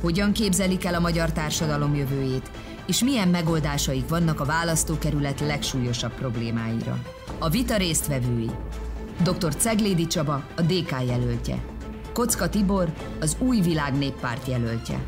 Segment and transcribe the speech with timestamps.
[0.00, 2.50] hogyan képzelik el a magyar társadalom jövőjét,
[2.86, 6.98] és milyen megoldásaik vannak a választókerület legsúlyosabb problémáira.
[7.38, 8.50] A vita résztvevői
[9.22, 9.54] dr.
[9.56, 11.64] Ceglédi Csaba, a DK jelöltje,
[12.12, 14.98] Kocka Tibor, az Új Világ Néppárt jelöltje,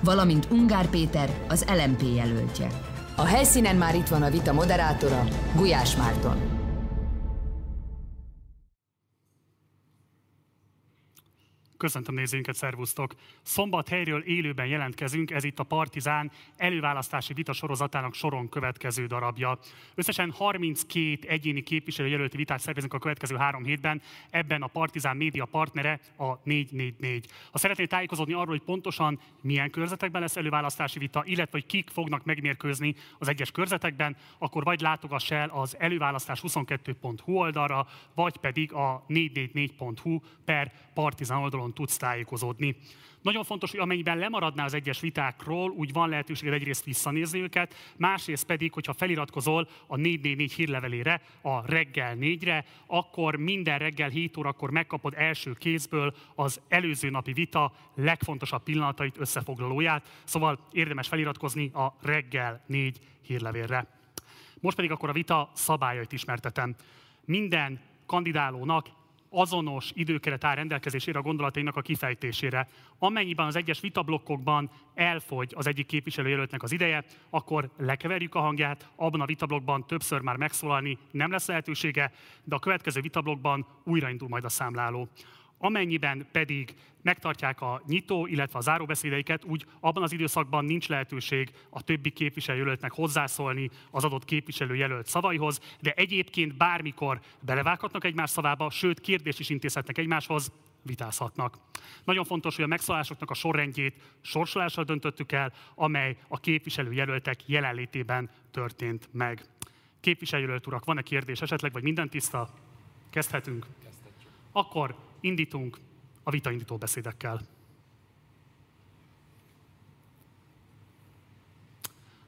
[0.00, 2.68] valamint Ungár Péter, az LMP jelöltje.
[3.16, 6.55] A helyszínen már itt van a vita moderátora, Gulyás Márton.
[11.76, 13.14] Köszöntöm nézőinket, szervusztok!
[13.42, 19.58] Szombathelyről élőben jelentkezünk, ez itt a Partizán előválasztási vita sorozatának soron következő darabja.
[19.94, 26.00] Összesen 32 egyéni képviselőjelölti vitát szervezünk a következő három hétben, ebben a Partizán média partnere
[26.16, 27.26] a 444.
[27.50, 32.24] Ha szeretnél tájékozódni arról, hogy pontosan milyen körzetekben lesz előválasztási vita, illetve hogy kik fognak
[32.24, 40.20] megmérkőzni az egyes körzetekben, akkor vagy látogass el az előválasztás22.hu oldalra, vagy pedig a 444.hu
[40.44, 42.76] per Partizán oldalon oldalon tudsz tájékozódni.
[43.22, 48.46] Nagyon fontos, hogy amennyiben lemaradná az egyes vitákról, úgy van lehetőséged egyrészt visszanézni őket, másrészt
[48.46, 55.14] pedig, hogyha feliratkozol a 444 hírlevelére, a reggel 4-re, akkor minden reggel 7 órakor megkapod
[55.16, 62.98] első kézből az előző napi vita legfontosabb pillanatait, összefoglalóját, szóval érdemes feliratkozni a reggel 4
[63.22, 63.86] hírlevélre.
[64.60, 66.74] Most pedig akkor a vita szabályait ismertetem.
[67.24, 68.86] Minden kandidálónak
[69.36, 72.68] azonos időkeret áll rendelkezésére a gondolatainak a kifejtésére.
[72.98, 79.20] Amennyiben az egyes vitablokkokban elfogy az egyik képviselőjelöltnek az ideje, akkor lekeverjük a hangját, abban
[79.20, 82.12] a vitablokkban többször már megszólalni nem lesz lehetősége,
[82.44, 85.08] de a következő vitablokkban újraindul majd a számláló.
[85.58, 91.82] Amennyiben pedig megtartják a nyitó, illetve a záróbeszédeiket, úgy abban az időszakban nincs lehetőség a
[91.82, 99.40] többi képviselőjelöltnek hozzászólni az adott képviselőjelölt szavaihoz, de egyébként bármikor belevághatnak egymás szavába, sőt kérdést
[99.40, 100.52] is intézhetnek egymáshoz,
[100.82, 101.58] vitázhatnak.
[102.04, 109.08] Nagyon fontos, hogy a megszólásoknak a sorrendjét sorsolással döntöttük el, amely a képviselőjelöltek jelenlétében történt
[109.12, 109.44] meg.
[110.00, 112.48] Képviselőjelölt urak, van-e kérdés esetleg, vagy minden tiszta?
[113.10, 113.66] Kezdhetünk?
[114.52, 114.94] Akkor
[115.26, 115.78] indítunk
[116.22, 117.40] a vitaindító beszédekkel.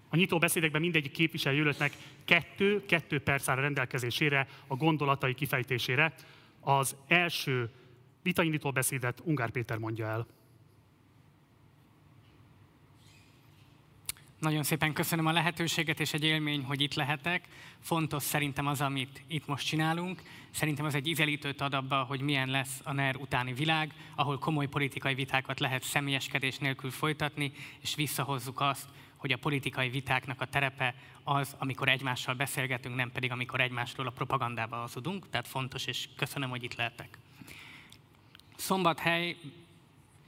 [0.09, 1.93] A nyitó beszédekben mindegyik képviselőjelöltnek
[2.25, 6.15] kettő, kettő perc áll rendelkezésére a gondolatai kifejtésére.
[6.61, 7.71] Az első
[8.23, 10.27] vitaindító beszédet Ungár Péter mondja el.
[14.39, 17.49] Nagyon szépen köszönöm a lehetőséget, és egy élmény, hogy itt lehetek.
[17.81, 20.23] Fontos szerintem az, amit itt most csinálunk.
[20.51, 24.67] Szerintem az egy ízelítőt ad abba, hogy milyen lesz a NER utáni világ, ahol komoly
[24.67, 30.95] politikai vitákat lehet személyeskedés nélkül folytatni, és visszahozzuk azt, hogy a politikai vitáknak a terepe
[31.23, 35.31] az, amikor egymással beszélgetünk, nem pedig amikor egymásról a propagandába hazudunk.
[35.31, 37.19] Tehát fontos, és köszönöm, hogy itt lehetek.
[38.57, 39.37] Szombathely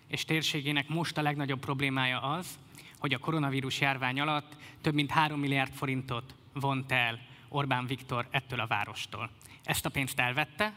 [0.06, 2.58] és térségének most a legnagyobb problémája az,
[3.00, 7.18] hogy a koronavírus járvány alatt több mint 3 milliárd forintot vont el
[7.48, 9.30] Orbán Viktor ettől a várostól.
[9.64, 10.74] Ezt a pénzt elvette,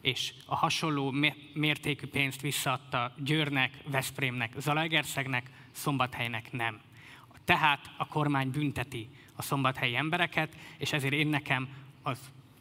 [0.00, 1.14] és a hasonló
[1.54, 6.80] mértékű pénzt visszaadta Győrnek, Veszprémnek, Zalaegerszegnek, Szombathelynek nem.
[7.44, 11.68] Tehát a kormány bünteti a szombathelyi embereket, és ezért én nekem
[12.02, 12.18] az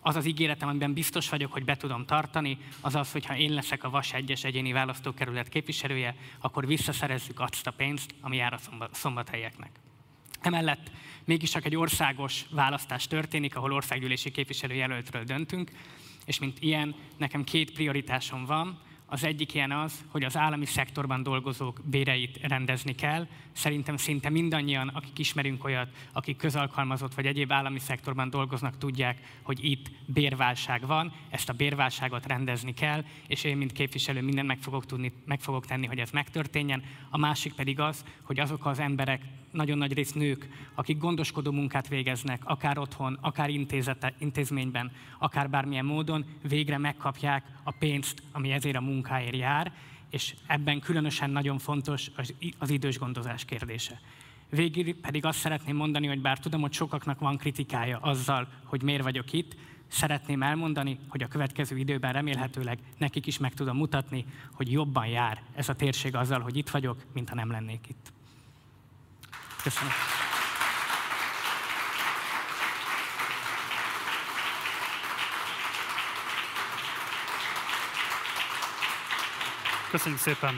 [0.10, 3.54] az az ígéretem, amiben biztos vagyok, hogy be tudom tartani, az az, hogy ha én
[3.54, 8.88] leszek a VAS egyes egyéni választókerület képviselője, akkor visszaszerezzük azt a pénzt, ami jár a
[8.92, 9.70] szombathelyeknek.
[10.42, 10.92] Emellett
[11.26, 15.72] mégis csak egy országos választás történik, ahol országgyűlési képviselőjelöltről döntünk,
[16.26, 18.82] és mint ilyen, nekem két prioritásom van.
[19.12, 23.28] Az egyik ilyen az, hogy az állami szektorban dolgozók béreit rendezni kell.
[23.52, 29.64] Szerintem szinte mindannyian, akik ismerünk olyat, akik közalkalmazott vagy egyéb állami szektorban dolgoznak, tudják, hogy
[29.64, 34.86] itt bérválság van, ezt a bérválságot rendezni kell, és én, mint képviselő, mindent meg fogok,
[34.86, 36.84] tudni, meg fogok tenni, hogy ez megtörténjen.
[37.10, 39.22] A másik pedig az, hogy azok az emberek,
[39.52, 45.86] nagyon nagy rész nők, akik gondoskodó munkát végeznek, akár otthon, akár intézete, intézményben, akár bármilyen
[45.86, 49.74] módon, végre megkapják a pénzt, ami ezért a munkáért jár,
[50.10, 52.12] és ebben különösen nagyon fontos
[52.60, 54.00] az, idős gondozás kérdése.
[54.50, 59.04] Végül pedig azt szeretném mondani, hogy bár tudom, hogy sokaknak van kritikája azzal, hogy miért
[59.04, 59.56] vagyok itt,
[59.88, 65.44] szeretném elmondani, hogy a következő időben remélhetőleg nekik is meg tudom mutatni, hogy jobban jár
[65.56, 68.12] ez a térség azzal, hogy itt vagyok, mint ha nem lennék itt.
[69.64, 69.92] Köszönöm.
[79.92, 80.56] Köszönjük szépen.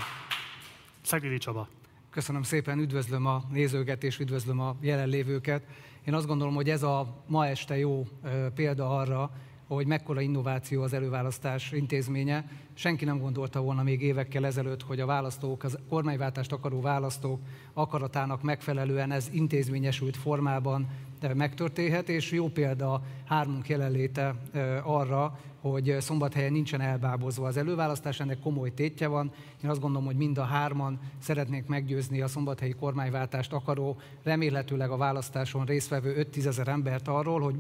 [1.02, 1.68] Szegedi Csaba.
[2.10, 5.64] Köszönöm szépen, üdvözlöm a nézőket és üdvözlöm a jelenlévőket.
[6.06, 8.08] Én azt gondolom, hogy ez a ma este jó
[8.56, 9.32] példa arra,
[9.68, 12.46] hogy mekkora innováció az előválasztás intézménye,
[12.82, 17.40] Senki nem gondolta volna még évekkel ezelőtt, hogy a választók, az kormányváltást akaró választók
[17.74, 20.88] akaratának megfelelően ez intézményesült formában
[21.34, 24.36] megtörténhet, és jó példa hármunk jelenléte
[24.84, 29.32] arra, hogy szombathelyen nincsen elbábozva az előválasztás, ennek komoly tétje van.
[29.64, 34.98] Én azt gondolom, hogy mind a hárman szeretnék meggyőzni a szombathelyi kormányváltást akaró, remélhetőleg a
[34.98, 37.56] választáson résztvevő 5-10 ezer embert arról, hogy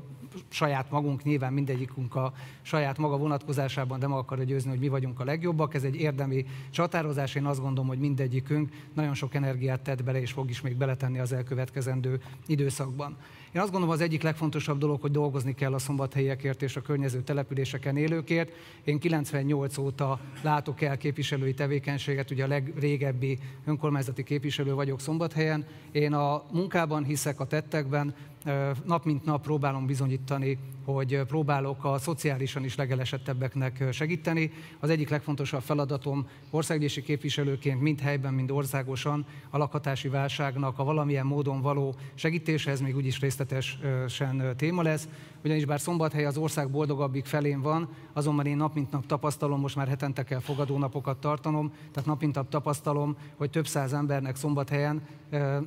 [0.50, 5.11] saját magunk, nyilván mindegyikünk a saját maga vonatkozásában, de meg akarja győzni, hogy mi vagyunk
[5.20, 5.74] a legjobbak.
[5.74, 7.36] Ez egy érdemi csatározás.
[7.36, 11.20] Én azt gondolom, hogy mindegyikünk nagyon sok energiát tett bele, és fog is még beletenni
[11.20, 13.18] az elkövetkezendő időszakban.
[13.54, 17.22] Én azt gondolom, az egyik legfontosabb dolog, hogy dolgozni kell a szombathelyekért és a környező
[17.22, 18.52] településeken élőkért.
[18.84, 25.66] Én 98 óta látok el képviselői tevékenységet, ugye a legrégebbi önkormányzati képviselő vagyok Szombathelyen.
[25.92, 28.16] Én a munkában hiszek, a tettekben,
[28.86, 34.52] nap mint nap próbálom bizonyítani, hogy próbálok a szociálisan is legelesettebbeknek segíteni.
[34.80, 41.26] Az egyik legfontosabb feladatom országgyűlési képviselőként mind helyben, mind országosan a lakhatási válságnak a valamilyen
[41.26, 45.08] módon való segítése, ez még úgyis részletesen téma lesz
[45.44, 49.76] ugyanis bár Szombathely az ország boldogabbik felén van, azonban én nap mint nap tapasztalom, most
[49.76, 55.02] már hetente kell fogadónapokat tartanom, tehát nap mint nap tapasztalom, hogy több száz embernek Szombathelyen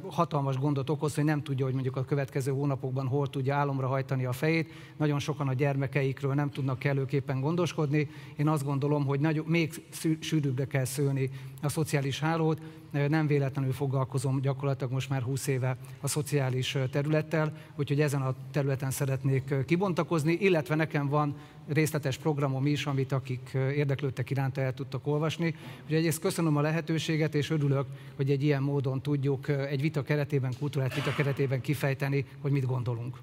[0.09, 4.25] hatalmas gondot okoz, hogy nem tudja, hogy mondjuk a következő hónapokban hol tudja álomra hajtani
[4.25, 4.71] a fejét.
[4.97, 8.09] Nagyon sokan a gyermekeikről nem tudnak kellőképpen gondoskodni.
[8.37, 9.85] Én azt gondolom, hogy nagy, még
[10.21, 11.31] sűrűbbre kell szőni
[11.63, 12.61] a szociális hálót.
[13.09, 18.91] Nem véletlenül foglalkozom gyakorlatilag most már 20 éve a szociális területtel, úgyhogy ezen a területen
[18.91, 21.37] szeretnék kibontakozni, illetve nekem van
[21.69, 25.55] részletes programom is, amit akik érdeklődtek iránta el tudtak olvasni.
[25.83, 27.87] Úgyhogy egyrészt köszönöm a lehetőséget, és örülök,
[28.17, 33.19] hogy egy ilyen módon tudjuk egy vita keretében, kulturált vita keretében kifejteni, hogy mit gondolunk.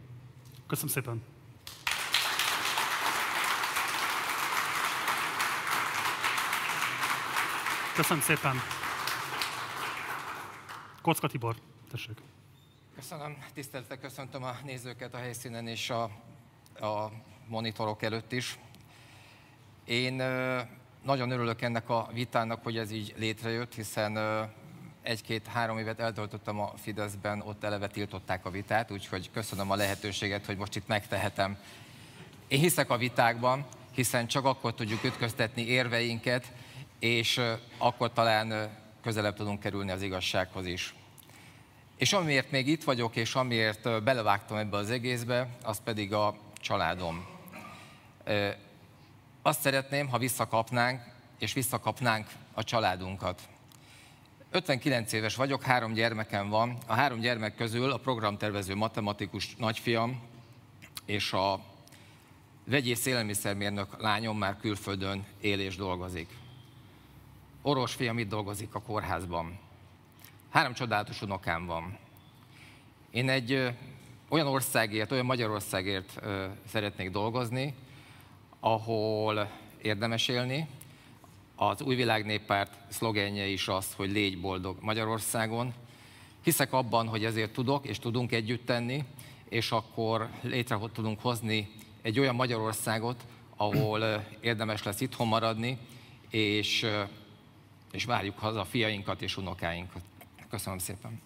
[0.67, 1.21] Köszönöm szépen.
[7.95, 8.80] Köszönöm szépen.
[11.01, 11.55] Kocka Tibor,
[11.91, 12.17] tessék.
[12.95, 16.03] Köszönöm, tiszteltek, köszöntöm a nézőket a helyszínen és a,
[16.85, 17.11] a
[17.47, 18.59] monitorok előtt is.
[19.85, 20.13] Én
[21.03, 24.17] nagyon örülök ennek a vitának, hogy ez így létrejött, hiszen
[25.01, 30.57] egy-két-három évet eltöltöttem a Fideszben, ott eleve tiltották a vitát, úgyhogy köszönöm a lehetőséget, hogy
[30.57, 31.57] most itt megtehetem.
[32.47, 36.51] Én hiszek a vitákban, hiszen csak akkor tudjuk ütköztetni érveinket,
[36.99, 37.41] és
[37.77, 40.93] akkor talán közelebb tudunk kerülni az igazsághoz is.
[41.97, 47.25] És amiért még itt vagyok, és amiért belevágtam ebbe az egészbe, az pedig a családom.
[49.41, 51.01] Azt szeretném, ha visszakapnánk,
[51.39, 53.41] és visszakapnánk a családunkat.
[54.51, 56.77] 59 éves vagyok, három gyermekem van.
[56.87, 60.21] A három gyermek közül a programtervező matematikus nagyfiam
[61.05, 61.59] és a
[62.63, 66.40] vegyész élelmiszermérnök lányom már külföldön él és dolgozik.
[67.63, 69.59] Orvos fiam itt dolgozik a kórházban.
[70.49, 71.97] Három csodálatos unokám van.
[73.11, 73.73] Én egy
[74.29, 76.19] olyan országért, olyan Magyarországért
[76.67, 77.73] szeretnék dolgozni,
[78.59, 80.67] ahol érdemes élni.
[81.55, 85.73] Az Új Világ Néppárt szlogenje is az, hogy légy boldog Magyarországon.
[86.43, 89.03] Hiszek abban, hogy ezért tudok és tudunk együtt tenni,
[89.49, 91.71] és akkor létre tudunk hozni
[92.01, 95.77] egy olyan Magyarországot, ahol érdemes lesz itthon maradni,
[96.29, 96.85] és,
[97.91, 100.01] és várjuk haza a fiainkat és unokáinkat.
[100.49, 101.21] Köszönöm szépen!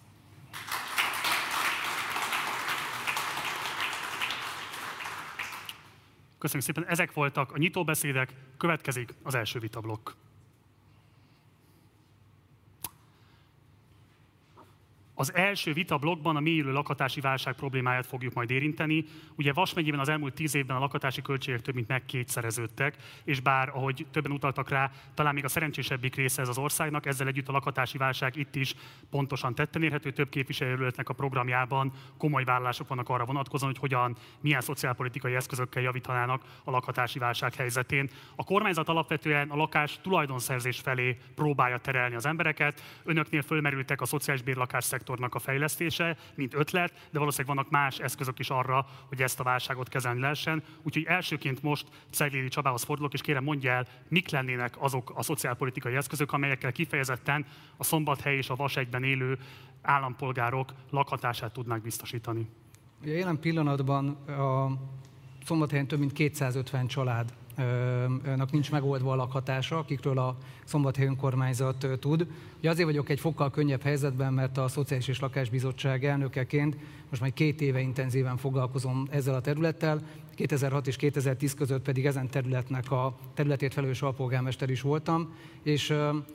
[6.38, 10.10] Köszönjük szépen, ezek voltak a nyitóbeszédek, következik az első vitablokk.
[15.18, 19.04] Az első vita blogban a mélyülő lakatási válság problémáját fogjuk majd érinteni.
[19.34, 23.68] Ugye Vas megyében az elmúlt tíz évben a lakatási költségek több mint megkétszereződtek, és bár,
[23.68, 27.52] ahogy többen utaltak rá, talán még a szerencsésebbik része ez az országnak, ezzel együtt a
[27.52, 28.74] lakatási válság itt is
[29.10, 30.10] pontosan tetten érhető.
[30.10, 36.42] Több képviselőletnek a programjában komoly vállalások vannak arra vonatkozóan, hogy hogyan, milyen szociálpolitikai eszközökkel javítanának
[36.64, 38.10] a lakatási válság helyzetén.
[38.34, 42.82] A kormányzat alapvetően a lakás tulajdonszerzés felé próbálja terelni az embereket.
[43.04, 48.38] Önöknél fölmerültek a szociális bérlakás szektornak a fejlesztése, mint ötlet, de valószínűleg vannak más eszközök
[48.38, 50.62] is arra, hogy ezt a válságot kezelni lehessen.
[50.82, 55.94] Úgyhogy elsőként most Ceglédi Csabához fordulok, és kérem mondja el, mik lennének azok a szociálpolitikai
[55.94, 57.46] eszközök, amelyekkel kifejezetten
[57.76, 59.38] a Szombathely és a Vasegyben élő
[59.82, 62.48] állampolgárok lakhatását tudnák biztosítani.
[63.02, 64.72] Ugye jelen pillanatban a
[65.44, 67.32] Szombathelyen több mint 250 család
[68.50, 72.26] nincs megoldva a lakhatása, akikről a Szombathely önkormányzat tud.
[72.58, 76.76] Ugye azért vagyok egy fokkal könnyebb helyzetben, mert a Szociális és Lakásbizottság elnökeként
[77.10, 80.02] most már két éve intenzíven foglalkozom ezzel a területtel,
[80.36, 85.94] 2006 és 2010 között pedig ezen területnek a területét felelős alpolgármester is voltam, és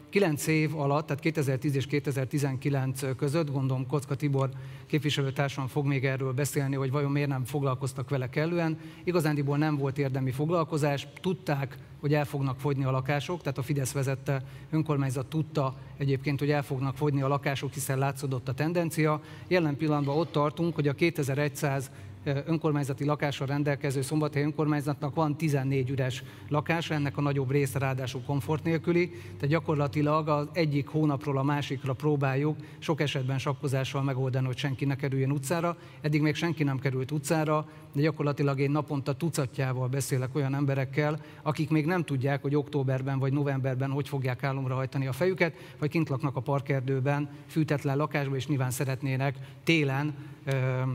[0.09, 4.49] 9 év alatt, tehát 2010 és 2019 között, gondolom Kocka Tibor
[4.85, 8.77] képviselőtársam fog még erről beszélni, hogy vajon miért nem foglalkoztak vele kellően.
[9.03, 13.91] Igazándiból nem volt érdemi foglalkozás, tudták, hogy el fognak fogyni a lakások, tehát a Fidesz
[13.91, 19.21] vezette önkormányzat tudta egyébként, hogy el fognak fogyni a lakások, hiszen látszódott a tendencia.
[19.47, 21.91] Jelen pillanatban ott tartunk, hogy a 2100
[22.23, 28.63] önkormányzati lakással rendelkező Szombathely önkormányzatnak van 14 üres lakása, ennek a nagyobb része ráadásul komfort
[28.63, 34.85] nélküli, tehát gyakorlatilag az egyik hónapról a másikra próbáljuk sok esetben sakkozással megoldani, hogy senki
[34.85, 35.77] ne kerüljön utcára.
[36.01, 41.69] Eddig még senki nem került utcára, de gyakorlatilag én naponta tucatjával beszélek olyan emberekkel, akik
[41.69, 46.09] még nem tudják, hogy októberben vagy novemberben hogy fogják álomra hajtani a fejüket, vagy kint
[46.09, 50.13] laknak a parkerdőben, fűtetlen lakásban, és nyilván szeretnének télen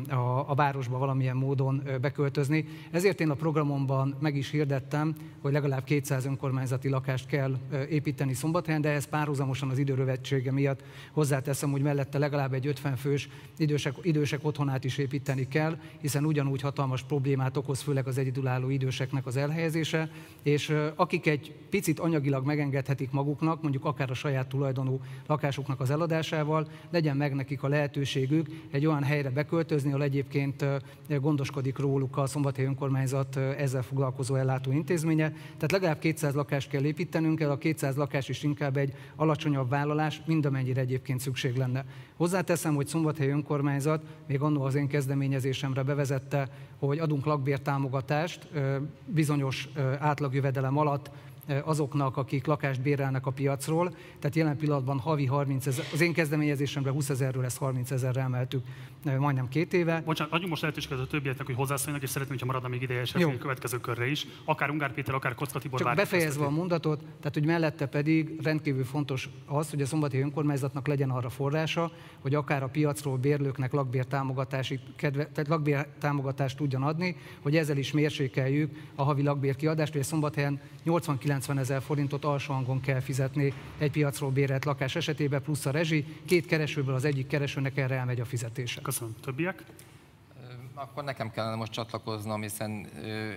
[0.09, 2.65] a, a városba valamilyen módon beköltözni.
[2.91, 7.57] Ezért én a programomban meg is hirdettem, hogy legalább 200 önkormányzati lakást kell
[7.88, 13.29] építeni Szombathelyen, de ez párhuzamosan az időrövetsége miatt hozzáteszem, hogy mellette legalább egy 50 fős
[13.57, 19.26] idősek, idősek otthonát is építeni kell, hiszen ugyanúgy hatalmas problémát okoz, főleg az egyedülálló időseknek
[19.26, 20.11] az elhelyezése,
[20.43, 26.69] és akik egy picit anyagilag megengedhetik maguknak, mondjuk akár a saját tulajdonú lakásuknak az eladásával,
[26.90, 30.64] legyen meg nekik a lehetőségük egy olyan helyre beköltözni, ahol egyébként
[31.09, 35.28] gondoskodik róluk a Szombathely Önkormányzat ezzel foglalkozó ellátó intézménye.
[35.31, 40.23] Tehát legalább 200 lakást kell építenünk, el a 200 lakás is inkább egy alacsonyabb vállalás,
[40.26, 41.85] mind amennyire egyébként szükség lenne.
[42.16, 48.49] Hozzáteszem, hogy Szombathely Önkormányzat még annó az én kezdeményezésemre bevezette, hogy adunk lakbértámogatást
[49.06, 49.68] bizonyos
[49.99, 51.11] átlagjövedelem alatt
[51.65, 53.95] azoknak, akik lakást bérelnek a piacról.
[54.19, 58.62] Tehát jelen pillanatban havi 30 ezer, az én kezdeményezésemre 20 ezerről ezt 30 ezerre emeltük
[59.19, 60.03] majdnem két éve.
[60.05, 63.38] Bocsánat, adjunk most lehetőséget a többieknek, hogy hozzászóljanak, és szeretném, hogyha maradna még ideje a
[63.38, 64.26] következő körre is.
[64.45, 65.81] Akár Ungár Péter, akár Kocka Tibor.
[65.81, 70.87] Csak befejezve a mondatot, tehát hogy mellette pedig rendkívül fontos az, hogy a szombati önkormányzatnak
[70.87, 77.57] legyen arra forrása, hogy akár a piacról bérlőknek lakbértámogatási kedve, tehát lakbértámogatást tudjon adni, hogy
[77.57, 80.61] ezzel is mérsékeljük a havi lakbérkiadást, hogy a szombathelyen
[81.40, 86.05] 80-90 ezer forintot alsó hangon kell fizetni egy piacról bérelt lakás esetében, plusz a rezsi.
[86.25, 88.81] Két keresőből az egyik keresőnek erre elmegy a fizetése.
[88.81, 89.14] Köszönöm.
[89.23, 89.62] Többiek?
[90.75, 92.87] Akkor nekem kellene most csatlakoznom, hiszen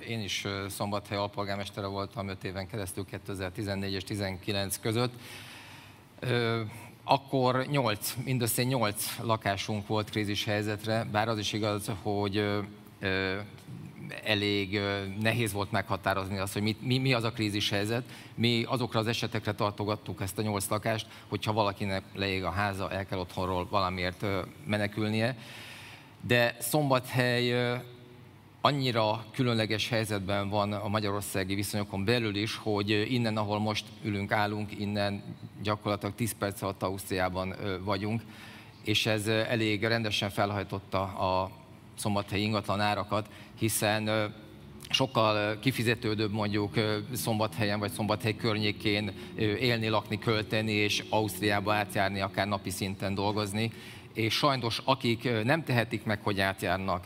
[0.08, 5.14] én is Szombathely alpolgármestere voltam 5 éven keresztül 2014 és 2019 között.
[7.04, 12.46] Akkor 8, mindössze 8 lakásunk volt krízis helyzetre, bár az is igaz, hogy
[14.24, 14.80] elég
[15.22, 18.04] nehéz volt meghatározni azt, hogy mi, mi, mi az a krízis helyzet.
[18.36, 23.06] Mi azokra az esetekre tartogattuk ezt a nyolc lakást, hogyha valakinek leég a háza, el
[23.06, 24.26] kell otthonról valamiért
[24.66, 25.38] menekülnie.
[26.22, 27.80] De Szombathely
[28.62, 34.80] annyira különleges helyzetben van a magyarországi viszonyokon belül is, hogy innen, ahol most ülünk, állunk,
[34.80, 35.24] innen
[35.64, 38.22] gyakorlatilag 10 perc alatt Ausztriában vagyunk,
[38.84, 41.52] és ez elég rendesen felhajtotta a
[42.00, 44.34] szombathelyi ingatlan árakat, hiszen
[44.90, 46.74] sokkal kifizetődőbb mondjuk
[47.14, 53.72] Szombathelyen vagy Szombathely környékén élni, lakni, költeni, és Ausztriába átjárni, akár napi szinten dolgozni.
[54.14, 57.06] És sajnos akik nem tehetik meg, hogy átjárnak,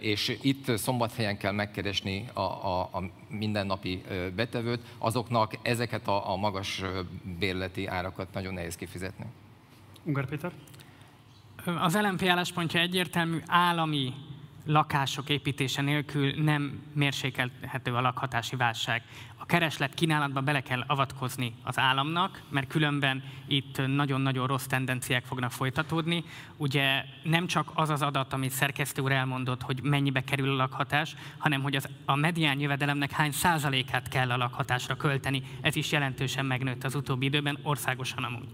[0.00, 4.02] és itt szombathelyen kell megkeresni a, a, a mindennapi
[4.36, 6.82] betevőt, azoknak ezeket a, a magas
[7.38, 9.24] bérleti árakat nagyon nehéz kifizetni.
[10.04, 10.52] Ungar Péter?
[11.64, 14.14] Az LMP álláspontja egyértelmű állami
[14.66, 19.02] lakások építése nélkül nem mérsékelhető a lakhatási válság.
[19.36, 25.50] A kereslet kínálatba bele kell avatkozni az államnak, mert különben itt nagyon-nagyon rossz tendenciák fognak
[25.50, 26.24] folytatódni.
[26.56, 31.14] Ugye nem csak az az adat, amit szerkesztő úr elmondott, hogy mennyibe kerül a lakhatás,
[31.38, 35.42] hanem hogy az, a medián jövedelemnek hány százalékát kell a lakhatásra költeni.
[35.60, 38.48] Ez is jelentősen megnőtt az utóbbi időben, országosan amúgy.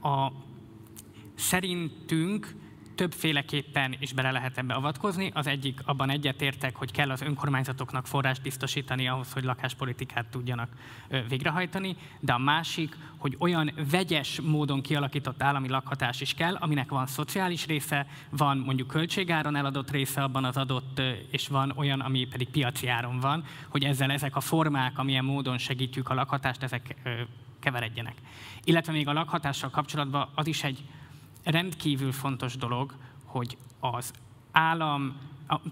[0.00, 0.32] A,
[1.34, 2.54] szerintünk
[2.94, 5.30] többféleképpen is bele lehet ebbe avatkozni.
[5.34, 10.68] Az egyik, abban egyetértek, hogy kell az önkormányzatoknak forrás biztosítani ahhoz, hogy lakáspolitikát tudjanak
[11.28, 17.06] végrehajtani, de a másik, hogy olyan vegyes módon kialakított állami lakhatás is kell, aminek van
[17.06, 22.48] szociális része, van mondjuk költségáron eladott része abban az adott, és van olyan, ami pedig
[22.48, 26.96] piaci áron van, hogy ezzel ezek a formák, amilyen módon segítjük a lakhatást, ezek
[27.60, 28.14] keveredjenek.
[28.64, 30.84] Illetve még a lakhatással kapcsolatban az is egy
[31.44, 34.12] rendkívül fontos dolog, hogy az
[34.52, 35.16] állam,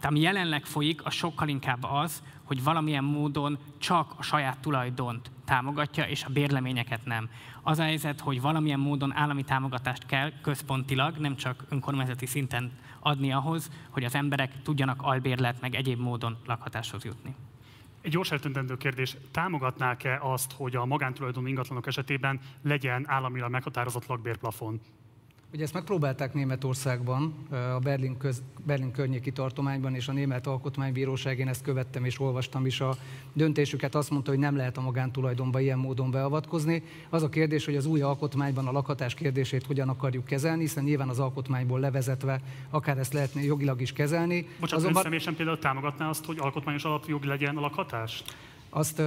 [0.02, 6.04] ami jelenleg folyik, a sokkal inkább az, hogy valamilyen módon csak a saját tulajdont támogatja,
[6.04, 7.28] és a bérleményeket nem.
[7.62, 13.32] Az a helyzet, hogy valamilyen módon állami támogatást kell központilag, nem csak önkormányzati szinten adni
[13.32, 17.34] ahhoz, hogy az emberek tudjanak albérlet meg egyéb módon lakhatáshoz jutni.
[18.00, 24.80] Egy gyors eltöntendő kérdés, támogatnák-e azt, hogy a magántulajdonú ingatlanok esetében legyen államilag meghatározott lakbérplafon?
[25.54, 31.48] Ugye ezt megpróbálták Németországban, a Berlin, köz, Berlin környéki tartományban, és a Német Alkotmánybíróság, én
[31.48, 32.96] ezt követtem és olvastam is a
[33.32, 36.82] döntésüket, azt mondta, hogy nem lehet a magántulajdonba ilyen módon beavatkozni.
[37.10, 41.08] Az a kérdés, hogy az új alkotmányban a lakhatás kérdését hogyan akarjuk kezelni, hiszen nyilván
[41.08, 42.40] az alkotmányból levezetve
[42.70, 44.40] akár ezt lehetne jogilag is kezelni.
[44.40, 44.96] Bocsánat, Azonban...
[44.96, 48.22] ön személyesen például támogatná azt, hogy alkotmányos alapjog legyen a lakhatás?
[48.70, 49.02] Azt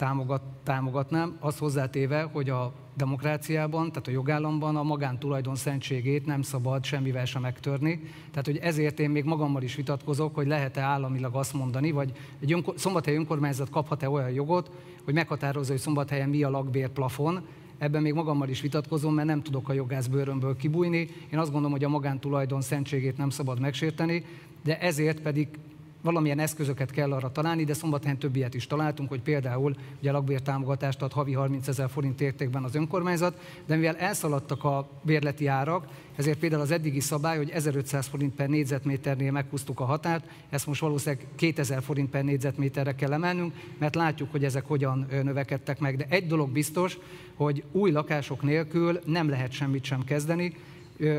[0.00, 6.84] támogat, támogatnám, azt hozzátéve, hogy a demokráciában, tehát a jogállamban a magántulajdon szentségét nem szabad
[6.84, 8.00] semmivel sem megtörni.
[8.30, 12.52] Tehát, hogy ezért én még magammal is vitatkozok, hogy lehet-e államilag azt mondani, vagy egy
[12.52, 14.70] önkor, szombathely önkormányzat kaphat-e olyan jogot,
[15.04, 17.40] hogy meghatározza, hogy szombathelyen mi a lakbérplafon,
[17.78, 21.08] ebben még magammal is vitatkozom, mert nem tudok a jogászbőrömből kibújni.
[21.32, 24.24] Én azt gondolom, hogy a magántulajdon szentségét nem szabad megsérteni,
[24.64, 25.48] de ezért pedig
[26.02, 31.02] valamilyen eszközöket kell arra találni, de szombathelyen több ilyet is találtunk, hogy például ugye lakbértámogatást
[31.02, 36.38] ad havi 30 ezer forint értékben az önkormányzat, de mivel elszaladtak a bérleti árak, ezért
[36.38, 41.26] például az eddigi szabály, hogy 1500 forint per négyzetméternél meghúztuk a határt, ezt most valószínűleg
[41.34, 45.96] 2000 forint per négyzetméterre kell emelnünk, mert látjuk, hogy ezek hogyan növekedtek meg.
[45.96, 46.98] De egy dolog biztos,
[47.34, 50.54] hogy új lakások nélkül nem lehet semmit sem kezdeni,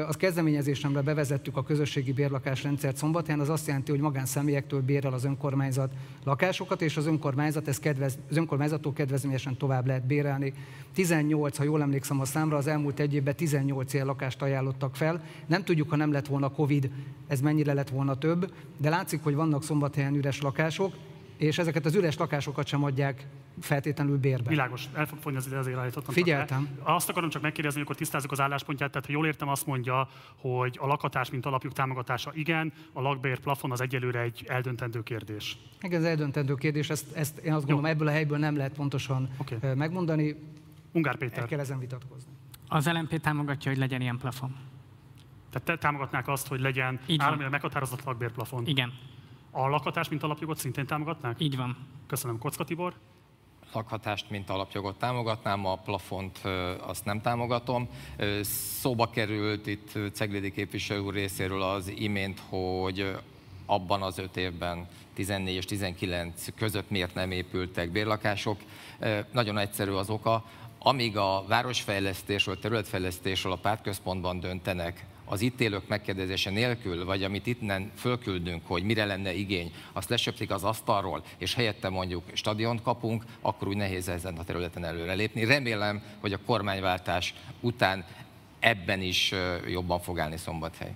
[0.08, 5.94] az kezdeményezésemre bevezettük a közösségi bérlakásrendszert szombathelyen, az azt jelenti, hogy magánszemélyektől bérel az önkormányzat
[6.24, 10.54] lakásokat, és az önkormányzat ez kedvez, az önkormányzattól kedvezményesen tovább lehet bérelni.
[10.94, 15.24] 18, ha jól emlékszem a számra, az elmúlt egy évben 18 ilyen lakást ajánlottak fel.
[15.48, 16.90] Nem tudjuk, ha nem lett volna Covid,
[17.28, 20.94] ez mennyire lett volna több, de látszik, hogy vannak szombathelyen üres lakások,
[21.42, 23.26] és ezeket az üres lakásokat sem adják
[23.60, 24.50] feltétlenül bérbe.
[24.50, 26.14] Világos, el fog fogyni az ide, azért állítottam.
[26.14, 26.70] Figyeltem.
[26.84, 30.10] Azt akarom csak megkérdezni, hogy akkor tisztázzuk az álláspontját, tehát ha jól értem, azt mondja,
[30.36, 35.58] hogy a lakatás, mint alapjuk támogatása igen, a lakbér plafon az egyelőre egy eldöntendő kérdés.
[35.82, 37.92] Igen, ez eldöntendő kérdés, ezt, ezt én azt gondolom, Jó.
[37.92, 39.74] ebből a helyből nem lehet pontosan okay.
[39.74, 40.36] megmondani.
[40.92, 41.40] Ungár Péter.
[41.40, 42.32] El kell ezen vitatkozni.
[42.68, 44.56] Az LMP támogatja, hogy legyen ilyen plafon.
[45.50, 48.68] Tehát te támogatnák azt, hogy legyen államilag meghatározott lakbérplafon?
[48.68, 48.94] Igen.
[49.52, 51.40] A lakhatás, mint alapjogot szintén támogatnák?
[51.40, 51.78] Így van.
[52.08, 52.38] Köszönöm.
[52.38, 52.94] Kocka Tibor?
[53.74, 56.40] lakhatást, mint alapjogot támogatnám, a plafont
[56.80, 57.90] azt nem támogatom.
[58.80, 63.16] Szóba került itt Ceglédi képviselő úr részéről az imént, hogy
[63.66, 68.60] abban az öt évben 14 és 19 között miért nem épültek bérlakások.
[69.32, 70.46] Nagyon egyszerű az oka,
[70.80, 77.92] amíg a városfejlesztésről, területfejlesztésről a pártközpontban döntenek, az itt élők megkérdezése nélkül, vagy amit innen
[77.96, 83.68] fölküldünk, hogy mire lenne igény, azt lesöprik az asztalról, és helyette mondjuk stadiont kapunk, akkor
[83.68, 85.46] úgy nehéz ezen a területen előrelépni.
[85.46, 88.06] Remélem, hogy a kormányváltás után
[88.60, 89.34] ebben is
[89.68, 90.94] jobban fog állni Szombathely.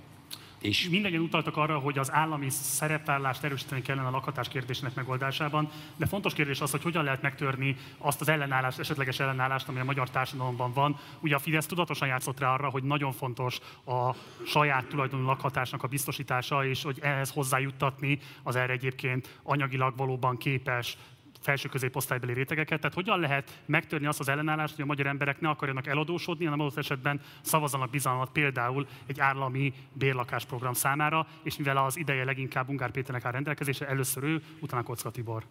[0.65, 6.05] És mindegyen utaltak arra, hogy az állami szerepvállást erősíteni kellene a lakhatás kérdésének megoldásában, de
[6.05, 10.09] fontos kérdés az, hogy hogyan lehet megtörni azt az ellenállást, esetleges ellenállást, ami a magyar
[10.09, 10.99] társadalomban van.
[11.19, 15.87] Ugye a Fidesz tudatosan játszott rá arra, hogy nagyon fontos a saját tulajdonú lakhatásnak a
[15.87, 20.97] biztosítása, és hogy ehhez hozzájuttatni az erre egyébként anyagilag valóban képes
[21.45, 22.79] felső középosztálybeli rétegeket.
[22.79, 26.59] Tehát hogyan lehet megtörni azt az ellenállást, hogy a magyar emberek ne akarjanak eladósodni, hanem
[26.59, 32.91] adott esetben szavazzanak bizalmat például egy állami bérlakásprogram számára, és mivel az ideje leginkább Ungár
[32.91, 35.43] Péternek áll rendelkezésre, először ő, utána Kocka Tibor.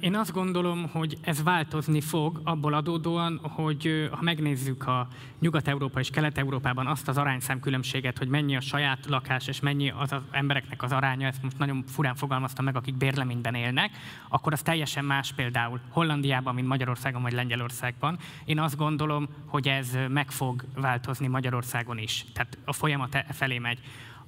[0.00, 6.10] Én azt gondolom, hogy ez változni fog abból adódóan, hogy ha megnézzük a Nyugat-Európa és
[6.10, 10.92] Kelet-Európában azt az arányszámkülönbséget, hogy mennyi a saját lakás és mennyi az, az embereknek az
[10.92, 13.90] aránya, ezt most nagyon furán fogalmaztam meg, akik bérleményben élnek,
[14.28, 18.18] akkor az teljesen más például Hollandiában, mint Magyarországon vagy Lengyelországban.
[18.44, 22.24] Én azt gondolom, hogy ez meg fog változni Magyarországon is.
[22.32, 23.78] Tehát a folyamat e felé megy.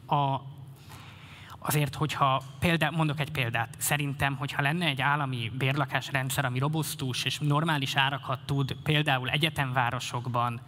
[0.06, 0.40] A,
[1.62, 7.38] Azért, hogyha példa, mondok egy példát, szerintem, hogyha lenne egy állami bérlakásrendszer, ami robusztus és
[7.38, 10.60] normális árakat tud például egyetemvárosokban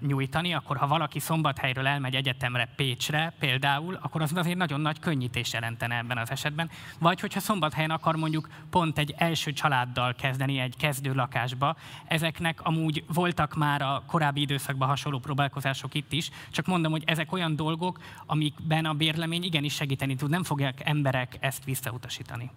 [0.00, 5.52] nyújtani, akkor ha valaki szombathelyről elmegy egyetemre Pécsre például, akkor az azért nagyon nagy könnyítés
[5.52, 6.70] jelentene ebben az esetben.
[6.98, 13.04] Vagy hogyha szombathelyen akar mondjuk pont egy első családdal kezdeni egy kezdő lakásba, ezeknek amúgy
[13.14, 18.00] voltak már a korábbi időszakban hasonló próbálkozások itt is, csak mondom, hogy ezek olyan dolgok,
[18.26, 22.50] amikben a bérlemény igenis segíteni tud, nem fogják emberek ezt visszautasítani.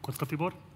[0.00, 0.71] Kocka Tibor?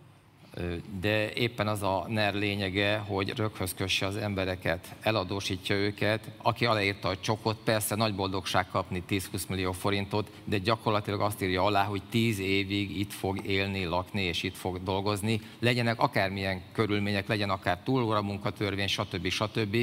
[1.00, 6.30] De éppen az a NER lényege, hogy röghöz kösse az embereket, eladósítja őket.
[6.42, 11.62] Aki aláírta a csokot, persze nagy boldogság kapni 10-20 millió forintot, de gyakorlatilag azt írja
[11.62, 15.40] alá, hogy 10 évig itt fog élni, lakni és itt fog dolgozni.
[15.58, 19.28] Legyenek akármilyen körülmények, legyen akár túlóra munkatörvény, stb.
[19.28, 19.76] stb.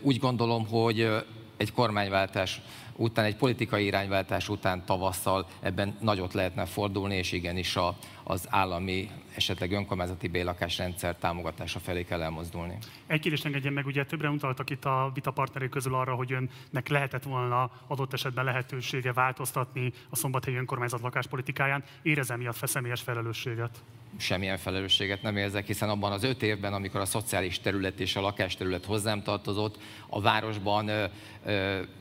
[0.00, 1.08] Úgy gondolom, hogy
[1.56, 2.60] egy kormányváltás
[2.96, 9.10] után, egy politikai irányváltás után tavasszal ebben nagyot lehetne fordulni, és igenis a, az állami,
[9.34, 12.78] esetleg önkormányzati bélakásrendszer támogatása felé kell elmozdulni.
[13.06, 16.88] Egy kérdést engedjen meg, ugye többre utaltak itt a vita partnerek közül arra, hogy önnek
[16.88, 21.84] lehetett volna adott esetben lehetősége változtatni a szombathelyi önkormányzat lakáspolitikáján.
[22.02, 23.82] Érezem miatt személyes felelősséget?
[24.18, 28.20] Semmilyen felelősséget nem érzek, hiszen abban az öt évben, amikor a szociális terület és a
[28.20, 30.90] lakásterület hozzám tartozott, a városban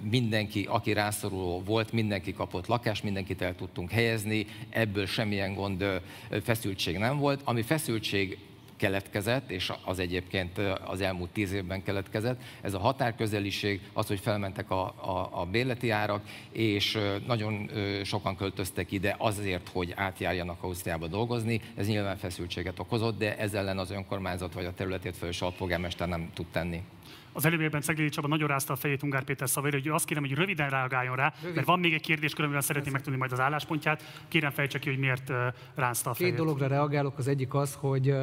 [0.02, 6.02] mindenki, aki rászoruló volt, mindenki kapott lakást, mindenkit el tudtunk helyezni, ebből semmilyen gond,
[6.44, 7.42] feszültség nem volt.
[7.44, 8.38] Ami feszültség
[8.78, 12.42] keletkezett, és az egyébként az elmúlt tíz évben keletkezett.
[12.62, 17.70] Ez a határközeliség, az, hogy felmentek a, a, a bérleti árak, és nagyon
[18.04, 21.62] sokan költöztek ide azért, hogy átjárjanak Ausztriába dolgozni.
[21.76, 26.30] Ez nyilván feszültséget okozott, de ezzel ellen az önkormányzat vagy a területét felelős alpolgármester nem
[26.34, 26.84] tud tenni.
[27.36, 30.34] Az előbbiekben Ceglédi Csaba nagyon rázta a fejét Ungár Péter szavaira, hogy azt kérem, hogy
[30.34, 31.56] röviden reagáljon rá, Rövid.
[31.56, 34.24] mert van még egy kérdés, amivel szeretném megtudni majd az álláspontját.
[34.28, 35.32] Kérem fejtse ki, hogy miért
[35.76, 36.34] rázta a fejét.
[36.34, 37.18] Két dologra reagálok.
[37.18, 38.16] Az egyik az, hogy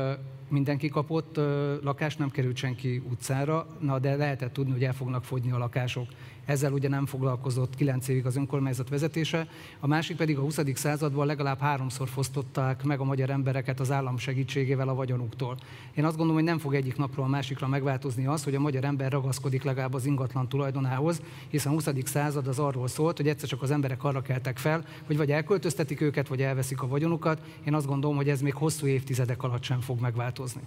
[0.48, 1.36] mindenki kapott
[1.82, 6.06] lakást, nem került senki utcára, na de lehetett tudni, hogy el fognak fogyni a lakások.
[6.44, 9.48] Ezzel ugye nem foglalkozott 9 évig az önkormányzat vezetése.
[9.80, 10.58] A másik pedig a 20.
[10.74, 15.56] században legalább háromszor fosztották meg a magyar embereket az állam segítségével a vagyonuktól.
[15.94, 18.84] Én azt gondolom, hogy nem fog egyik napról a másikra megváltozni az, hogy a magyar
[18.84, 21.88] ember ragaszkodik legalább az ingatlan tulajdonához, hiszen a 20.
[22.04, 26.00] század az arról szólt, hogy egyszer csak az emberek arra keltek fel, hogy vagy elköltöztetik
[26.00, 27.40] őket, vagy elveszik a vagyonukat.
[27.64, 30.60] Én azt gondolom, hogy ez még hosszú évtizedek alatt sem fog megváltozni.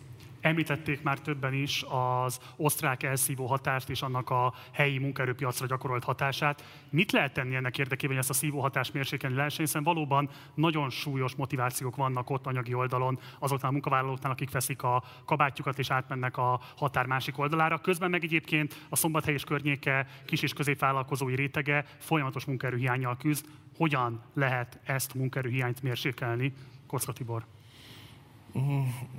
[0.46, 6.64] Említették már többen is az osztrák elszívó hatást és annak a helyi munkaerőpiacra gyakorolt hatását.
[6.90, 10.90] Mit lehet tenni ennek érdekében, hogy ezt a szívó hatást mérsékelni lehessen, hiszen valóban nagyon
[10.90, 16.38] súlyos motivációk vannak ott anyagi oldalon azoknál a munkavállalóknál, akik veszik a kabátjukat és átmennek
[16.38, 17.78] a határ másik oldalára.
[17.78, 23.46] Közben meg egyébként a szombathely és környéke kis és középvállalkozói rétege folyamatos munkaerőhiányjal küzd.
[23.78, 26.54] Hogyan lehet ezt munkaerőhiányt mérsékelni?
[26.88, 27.55] Kocka Tibor.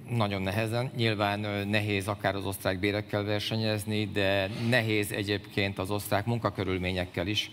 [0.09, 0.91] Nagyon nehezen.
[0.97, 7.51] Nyilván nehéz akár az osztrák bérekkel versenyezni, de nehéz egyébként az osztrák munkakörülményekkel is.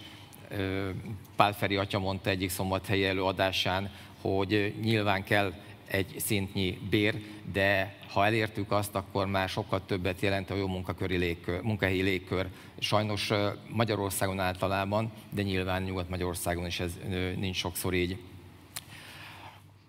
[1.36, 3.91] Pál Feri atya mondta egyik szombathelyi előadásán,
[4.22, 5.54] hogy nyilván kell
[5.88, 11.17] egy szintnyi bér, de ha elértük azt, akkor már sokkal többet jelent a jó munkaköri
[11.17, 12.48] légkör, munkahelyi légkör.
[12.80, 13.32] Sajnos
[13.69, 17.00] Magyarországon általában, de nyilván Nyugat-Magyarországon is ez
[17.38, 18.17] nincs sokszor így.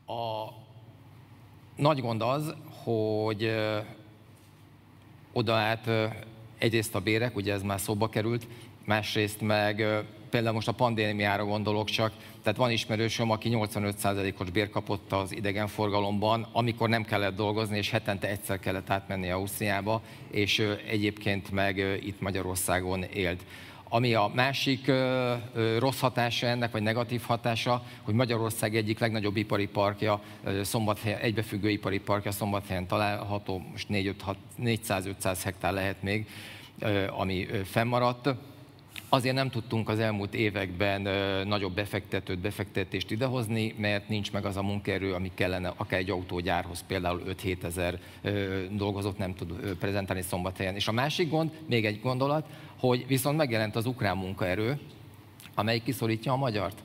[0.06, 0.48] A
[1.76, 3.54] nagy gond az, hogy
[5.32, 5.90] oda át
[6.58, 8.46] egyrészt a bérek, ugye ez már szóba került,
[8.84, 15.12] másrészt meg például most a pandémiára gondolok csak, tehát van ismerősöm, aki 85%-os bér kapott
[15.12, 21.78] az idegenforgalomban, amikor nem kellett dolgozni, és hetente egyszer kellett átmenni Ausztriába, és egyébként meg
[22.02, 23.44] itt Magyarországon élt.
[23.88, 29.36] Ami a másik ö, ö, rossz hatása ennek, vagy negatív hatása, hogy Magyarország egyik legnagyobb
[29.36, 30.20] ipari parkja,
[30.62, 36.26] Szombathelyen, egybefüggő ipari parkja Szombathelyen található, most 400-500 hektár lehet még,
[36.78, 38.28] ö, ami fennmaradt
[39.14, 41.00] Azért nem tudtunk az elmúlt években
[41.46, 46.84] nagyobb befektetőt, befektetést idehozni, mert nincs meg az a munkaerő, ami kellene akár egy autógyárhoz,
[46.86, 47.98] például 5-7 ezer
[48.70, 50.74] dolgozót nem tud prezentálni szombathelyen.
[50.74, 52.46] És a másik gond, még egy gondolat,
[52.78, 54.78] hogy viszont megjelent az ukrán munkaerő,
[55.54, 56.82] amely kiszorítja a magyart.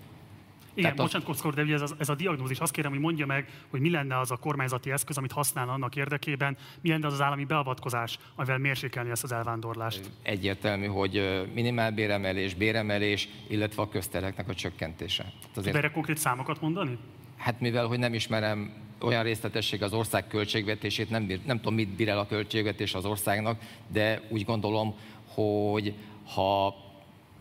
[0.73, 3.25] Igen, Tehát bocsánat, Kockor, de ugye ez a, ez a diagnózis, azt kérem, hogy mondja
[3.25, 7.13] meg, hogy mi lenne az a kormányzati eszköz, amit használ annak érdekében, mi lenne az
[7.13, 10.11] az állami beavatkozás, amivel mérsékelni ezt az elvándorlást.
[10.21, 15.23] Egyértelmű, hogy minimálbéremelés, béremelés, illetve a közterheknek a csökkentése.
[15.23, 15.75] Tehát azért...
[15.75, 16.97] erre konkrét számokat mondani?
[17.37, 21.89] Hát mivel, hogy nem ismerem olyan részletesség az ország költségvetését, nem, bír, nem tudom, mit
[21.89, 24.95] bír el a költségvetés az országnak, de úgy gondolom,
[25.39, 25.95] hogy
[26.33, 26.75] ha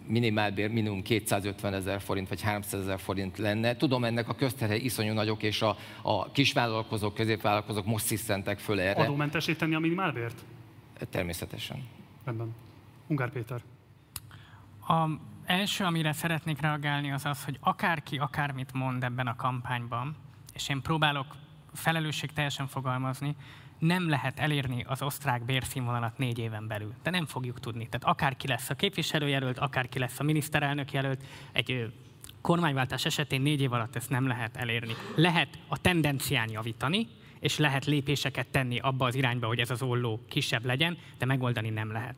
[0.07, 3.77] minimálbér minimum 250 ezer forint vagy 300 ezer forint lenne.
[3.77, 9.03] Tudom, ennek a közterhei iszonyú nagyok, és a, a kisvállalkozók, középvállalkozók most sziszentek föl erre.
[9.03, 10.45] Adómentesíteni a minimálbért?
[11.11, 11.89] Természetesen.
[12.25, 12.55] Rendben.
[13.07, 13.63] Ungár Péter.
[14.89, 15.09] A
[15.45, 20.17] első, amire szeretnék reagálni, az az, hogy akárki akármit mond ebben a kampányban,
[20.55, 21.27] és én próbálok
[21.73, 23.37] felelősség teljesen fogalmazni,
[23.79, 26.95] nem lehet elérni az osztrák bérszínvonalat négy éven belül.
[27.03, 27.89] De nem fogjuk tudni.
[27.89, 31.93] Tehát akárki lesz a képviselőjelölt, akárki lesz a miniszterelnök jelölt, egy
[32.41, 34.93] kormányváltás esetén négy év alatt ezt nem lehet elérni.
[35.15, 37.09] Lehet a tendencián javítani,
[37.41, 41.71] és lehet lépéseket tenni abba az irányba, hogy ez az olló kisebb legyen, de megoldani
[41.71, 42.17] nem lehet.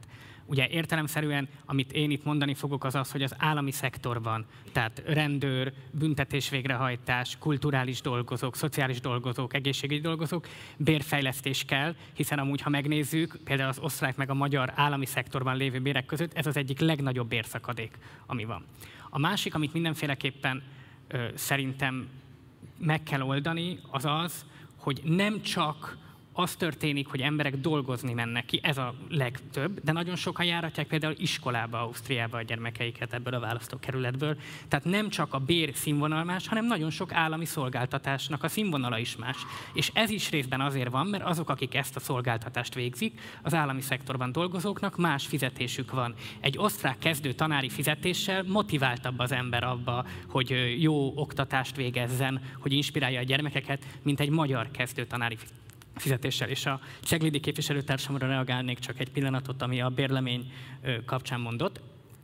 [0.51, 5.73] Ugye értelemszerűen, amit én itt mondani fogok, az az, hogy az állami szektorban, tehát rendőr,
[5.91, 13.69] büntetés végrehajtás, kulturális dolgozók, szociális dolgozók, egészségügyi dolgozók, bérfejlesztés kell, hiszen amúgy, ha megnézzük, például
[13.69, 17.99] az osztrák meg a magyar állami szektorban lévő bérek között, ez az egyik legnagyobb bérszakadék,
[18.27, 18.65] ami van.
[19.11, 20.63] A másik, amit mindenféleképpen
[21.09, 22.09] ö, szerintem
[22.79, 24.45] meg kell oldani, az az,
[24.77, 25.99] hogy nem csak
[26.33, 31.15] az történik, hogy emberek dolgozni mennek ki, ez a legtöbb, de nagyon sokan járatják például
[31.17, 34.37] iskolába, Ausztriába a gyermekeiket ebből a választókerületből.
[34.69, 39.17] Tehát nem csak a bér színvonal más, hanem nagyon sok állami szolgáltatásnak a színvonala is
[39.17, 39.37] más.
[39.73, 43.81] És ez is részben azért van, mert azok, akik ezt a szolgáltatást végzik, az állami
[43.81, 46.15] szektorban dolgozóknak más fizetésük van.
[46.41, 53.21] Egy osztrák kezdő tanári fizetéssel motiváltabb az ember abba, hogy jó oktatást végezzen, hogy inspirálja
[53.21, 55.37] a gyermekeket, mint egy magyar kezdő tanári
[56.01, 56.49] fizetéssel.
[56.49, 60.53] És a Ceglédi képviselőtársamra reagálnék csak egy pillanatot, ami a bérlemény
[61.05, 61.81] kapcsán mondott.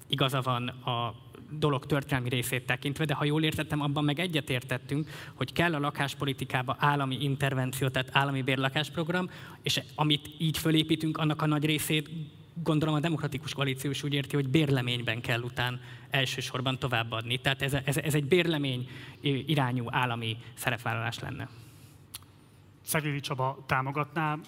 [0.09, 1.15] Igaza van a
[1.51, 6.77] dolog történelmi részét tekintve, de ha jól értettem, abban meg egyetértettünk, hogy kell a lakáspolitikába
[6.79, 9.31] állami intervenció, tehát állami bérlakásprogram,
[9.63, 12.11] és amit így fölépítünk, annak a nagy részét
[12.63, 17.39] gondolom a demokratikus koalíció is úgy érti, hogy bérleményben kell után elsősorban továbbadni.
[17.39, 18.89] Tehát ez, ez, ez egy bérlemény
[19.47, 21.49] irányú állami szerepvállalás lenne.
[22.87, 24.39] Szeglédi Csaba támogatná.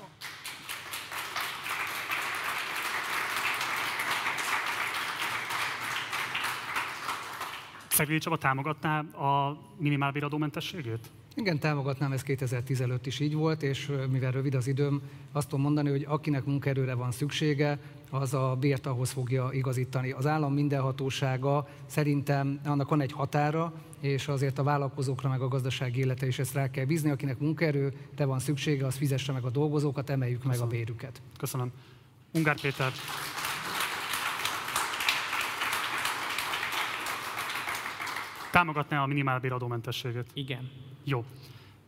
[7.89, 11.11] Szeglédi Csaba támogatná a minimálbéradómentességét?
[11.35, 15.91] Igen, támogatnám, ez 2015 is így volt, és mivel rövid az időm, azt tudom mondani,
[15.91, 17.79] hogy akinek munkaerőre van szüksége,
[18.11, 20.11] az a bért ahhoz fogja igazítani.
[20.11, 26.01] Az állam mindenhatósága szerintem annak van egy határa, és azért a vállalkozókra meg a gazdasági
[26.01, 27.11] élete is ezt rá kell bízni.
[27.11, 30.59] Akinek munkaerő, te van szüksége, az fizesse meg a dolgozókat, emeljük Köszönöm.
[30.59, 31.23] meg a bérüket.
[31.39, 31.73] Köszönöm.
[32.33, 32.93] Ungár Péter.
[38.51, 40.27] Támogatná a minimálbéradómentességet?
[40.33, 40.71] Igen.
[41.05, 41.25] Jó.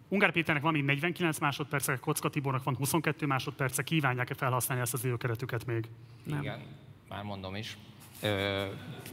[0.08, 5.04] Ungár Péternek van még 49 másodperce, Kocka Tibornak van 22 másodperce, kívánják-e felhasználni ezt az
[5.04, 5.88] időkeretüket még?
[6.22, 6.40] Nem.
[6.40, 6.60] Igen,
[7.08, 7.76] már mondom is.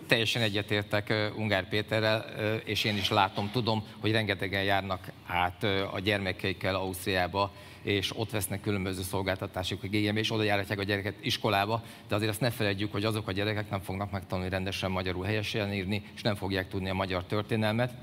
[0.08, 2.20] Teljesen egyetértek Ungár Péterrel,
[2.65, 8.62] és én is látom, tudom, hogy rengetegen járnak át a gyermekeikkel Ausztriába, és ott vesznek
[8.62, 13.04] különböző szolgáltatások igénybe, és oda járhatják a gyereket iskolába, de azért azt ne felejtjük, hogy
[13.04, 16.93] azok a gyerekek nem fognak megtanulni rendesen magyarul helyesen írni, és nem fogják tudni a
[16.93, 17.93] magyar történelmet.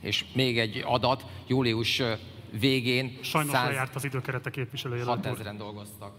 [0.00, 2.02] És még egy adat, július
[2.58, 3.18] végén...
[3.22, 3.68] Sajnos 100...
[3.68, 5.04] lejárt az időkerete képviselője.
[5.06, 6.18] 6000-en dolgoztak.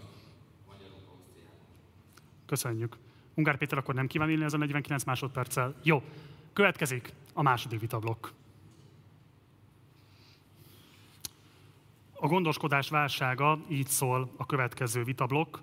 [2.46, 2.96] Köszönjük.
[3.36, 5.74] Ungár Péter akkor nem kíván élni ez a 49 másodperccel.
[5.82, 6.02] Jó,
[6.52, 8.26] következik a második vitablokk.
[12.12, 15.56] A gondoskodás válsága, így szól a következő vitablokk.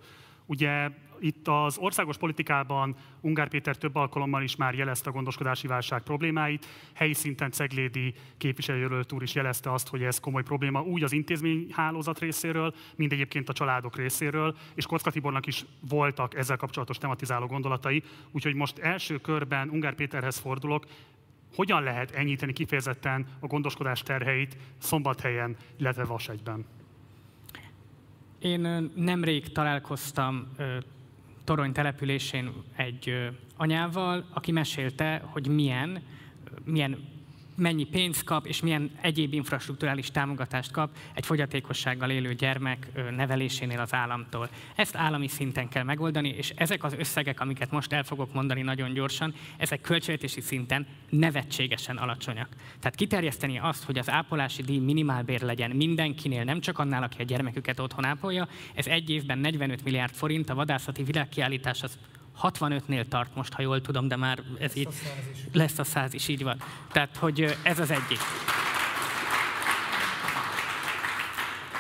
[0.46, 0.90] Ugye
[1.24, 6.66] itt az országos politikában Ungár Péter több alkalommal is már jelezte a gondoskodási válság problémáit.
[6.94, 12.20] Helyi szinten Ceglédi képviselőjelölt úr is jelezte azt, hogy ez komoly probléma úgy az intézményhálózat
[12.20, 18.04] részéről, mint egyébként a családok részéről, és Kocka Tibornak is voltak ezzel kapcsolatos tematizáló gondolatai.
[18.32, 20.86] Úgyhogy most első körben Ungár Péterhez fordulok,
[21.56, 26.66] hogyan lehet enyhíteni kifejezetten a gondoskodás terheit Szombathelyen, illetve Vasegyben?
[28.40, 30.52] Én nemrég találkoztam
[31.44, 36.04] Torony településén egy anyával, aki mesélte, hogy milyen,
[36.64, 37.13] milyen
[37.56, 43.94] mennyi pénzt kap, és milyen egyéb infrastruktúrális támogatást kap egy fogyatékossággal élő gyermek nevelésénél az
[43.94, 44.50] államtól.
[44.76, 48.94] Ezt állami szinten kell megoldani, és ezek az összegek, amiket most el fogok mondani nagyon
[48.94, 52.50] gyorsan, ezek költségvetési szinten nevetségesen alacsonyak.
[52.80, 57.26] Tehát kiterjeszteni azt, hogy az ápolási díj minimálbér legyen mindenkinél, nem csak annál, aki a
[57.26, 61.98] gyermeküket otthon ápolja, ez egy évben 45 milliárd forint, a vadászati világkiállítás az
[62.42, 64.92] 65-nél tart most, ha jól tudom, de már ez lesz így a
[65.52, 66.58] lesz a száz is, így van.
[66.92, 68.20] Tehát, hogy ez az egyik.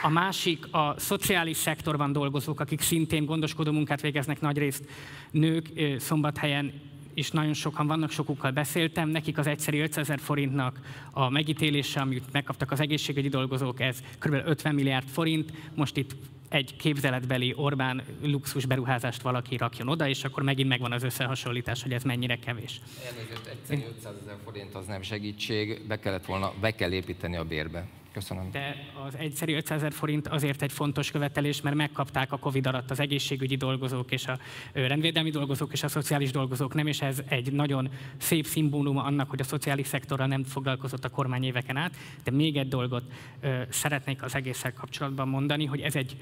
[0.01, 4.83] A másik a szociális szektorban dolgozók, akik szintén gondoskodó munkát végeznek nagyrészt
[5.31, 6.73] nők szombathelyen
[7.13, 10.79] és nagyon sokan vannak, sokukkal beszéltem, nekik az egyszerű 500 ezer forintnak
[11.11, 14.33] a megítélése, amit megkaptak az egészségügyi dolgozók, ez kb.
[14.45, 16.15] 50 milliárd forint, most itt
[16.53, 21.93] egy képzeletbeli Orbán luxus beruházást valaki rakjon oda, és akkor megint megvan az összehasonlítás, hogy
[21.93, 22.81] ez mennyire kevés.
[23.05, 27.43] Elnézést, egyszerű 500 ezer forint az nem segítség, be kellett volna, be kell építeni a
[27.43, 27.87] bérbe.
[28.11, 28.51] Köszönöm.
[28.51, 28.75] De
[29.07, 32.99] az egyszerű 500 ezer forint azért egy fontos követelés, mert megkapták a Covid alatt az
[32.99, 34.39] egészségügyi dolgozók és a
[34.73, 39.39] rendvédelmi dolgozók és a szociális dolgozók nem, és ez egy nagyon szép szimbóluma annak, hogy
[39.39, 41.95] a szociális szektorral nem foglalkozott a kormány éveken át.
[42.23, 43.03] De még egy dolgot
[43.41, 46.15] ö, szeretnék az egésszel kapcsolatban mondani, hogy ez egy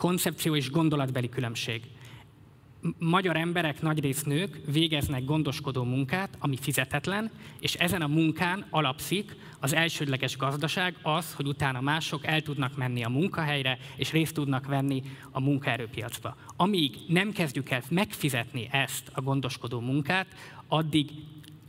[0.00, 1.82] koncepció és gondolatbeli különbség
[2.98, 9.74] magyar emberek, nagyrészt nők végeznek gondoskodó munkát, ami fizetetlen, és ezen a munkán alapszik az
[9.74, 15.02] elsődleges gazdaság az, hogy utána mások el tudnak menni a munkahelyre, és részt tudnak venni
[15.30, 16.36] a munkaerőpiacba.
[16.56, 20.26] Amíg nem kezdjük el megfizetni ezt a gondoskodó munkát,
[20.68, 21.10] addig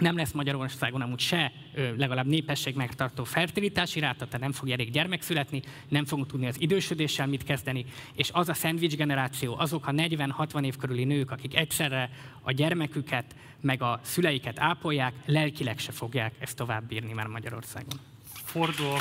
[0.01, 1.51] nem lesz Magyarországon amúgy se
[1.97, 6.61] legalább népesség megtartó fertilitási ráta, tehát nem fog elég gyermek születni, nem fogunk tudni az
[6.61, 11.55] idősödéssel mit kezdeni, és az a szendvics generáció, azok a 40-60 év körüli nők, akik
[11.55, 12.09] egyszerre
[12.41, 17.99] a gyermeküket, meg a szüleiket ápolják, lelkileg se fogják ezt tovább bírni már Magyarországon.
[18.33, 18.97] Fordul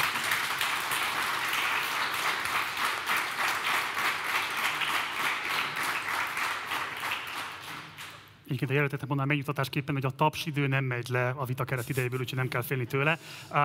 [8.50, 12.20] Egyébként a jelöltetek mondanám megnyugtatásképpen, hogy a tapsidő nem megy le a vita keret idejéből,
[12.20, 13.18] úgyhogy nem kell félni tőle.
[13.50, 13.58] Uh,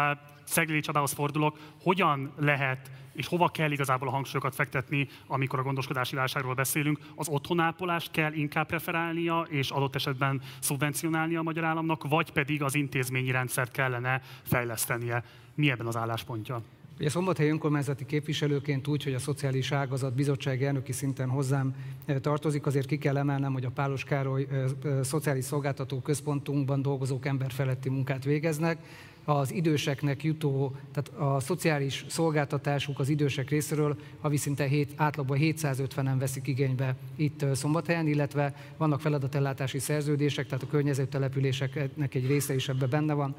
[0.44, 6.16] Szeglély Csadához fordulok, hogyan lehet és hova kell igazából a hangsúlyokat fektetni, amikor a gondoskodási
[6.16, 7.00] válságról beszélünk?
[7.16, 12.76] Az otthonápolást kell inkább preferálnia, és adott esetben szubvencionálnia a magyar államnak, vagy pedig az
[12.76, 15.24] intézményi rendszert kellene fejlesztenie?
[15.54, 16.62] Mi ebben az álláspontja?
[17.00, 22.66] Ugye Szombathely önkormányzati képviselőként úgy, hogy a szociális ágazat bizottság elnöki szinten hozzám eh, tartozik,
[22.66, 27.90] azért ki kell emelnem, hogy a Pálos Károly eh, eh, Szociális Szolgáltató Központunkban dolgozók emberfeletti
[27.90, 28.78] munkát végeznek,
[29.26, 36.16] az időseknek jutó, tehát a szociális szolgáltatásuk az idősek részéről havi szinte 7, átlagban 750-en
[36.20, 42.70] veszik igénybe itt Szombathelyen, illetve vannak feladatellátási szerződések, tehát a környező településeknek egy része is
[42.70, 43.36] ebben benne van.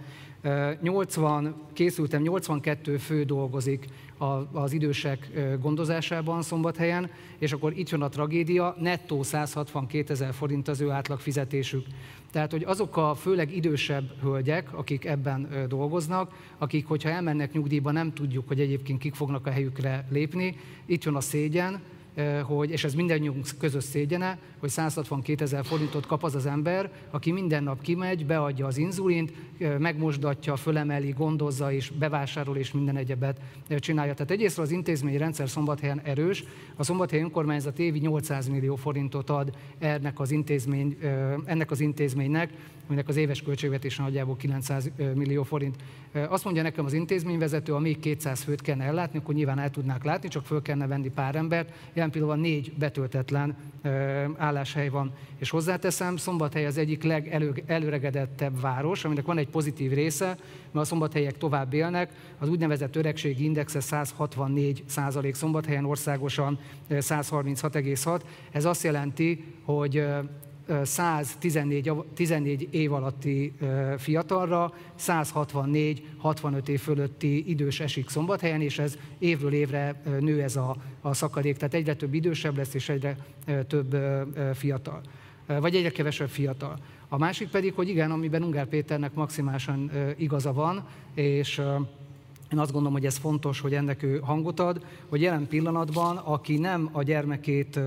[0.80, 3.86] 80, készültem, 82 fő dolgozik
[4.52, 10.80] az idősek gondozásában Szombathelyen, és akkor itt jön a tragédia, nettó 162 ezer forint az
[10.80, 11.86] ő átlagfizetésük.
[12.30, 18.12] Tehát, hogy azok a főleg idősebb hölgyek, akik ebben dolgoznak, akik, hogyha elmennek nyugdíjba, nem
[18.12, 21.80] tudjuk, hogy egyébként kik fognak a helyükre lépni, itt jön a szégyen,
[22.42, 27.32] hogy, és ez mindannyiunk közös szégyene, hogy 162 ezer forintot kap az az ember, aki
[27.32, 29.32] minden nap kimegy, beadja az inzulint,
[29.78, 33.40] megmosdatja, fölemeli, gondozza és bevásárol és minden egyebet
[33.78, 34.14] csinálja.
[34.14, 36.44] Tehát egyrészt az intézményi rendszer Szombathelyen erős,
[36.76, 40.98] a Szombathely önkormányzat évi 800 millió forintot ad ennek az, intézmény,
[41.44, 42.52] ennek az intézménynek,
[42.86, 45.76] aminek az éves költségvetése nagyjából 900 millió forint.
[46.28, 50.04] Azt mondja nekem az intézményvezető, ha még 200 főt kellene ellátni, akkor nyilván el tudnák
[50.04, 51.72] látni, csak föl kellene venni pár embert.
[51.92, 53.56] Jelen pillanatban négy betöltetlen
[54.36, 55.12] álláshely van.
[55.38, 61.38] És hozzáteszem, Szombathely az egyik legelőregedettebb város, aminek van egy pozitív része, mert a szombathelyek
[61.38, 62.12] tovább élnek.
[62.38, 66.58] Az úgynevezett öregségi indexe 164 százalék szombathelyen országosan
[66.90, 68.20] 136,6.
[68.50, 70.04] Ez azt jelenti, hogy
[70.82, 73.52] 114 14 év alatti
[73.98, 80.76] fiatalra, 164 65 év fölötti idős esik szombathelyen, és ez évről évre nő ez a,
[81.00, 83.16] a szakadék, tehát egyre több idősebb lesz, és egyre
[83.66, 83.96] több
[84.54, 85.00] fiatal,
[85.46, 86.78] vagy egyre kevesebb fiatal.
[87.08, 91.60] A másik pedig, hogy igen, amiben Ungár Péternek maximálisan igaza van, és
[92.52, 96.58] én azt gondolom, hogy ez fontos, hogy ennek ő hangot ad, hogy jelen pillanatban, aki
[96.58, 97.80] nem a gyermekét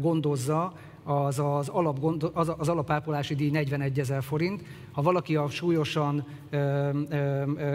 [0.00, 0.72] gondozza,
[1.06, 4.62] az, az, alap, az, az alapápolási díj 41 ezer forint.
[4.92, 6.56] Ha valaki a súlyosan ö,
[7.08, 7.16] ö,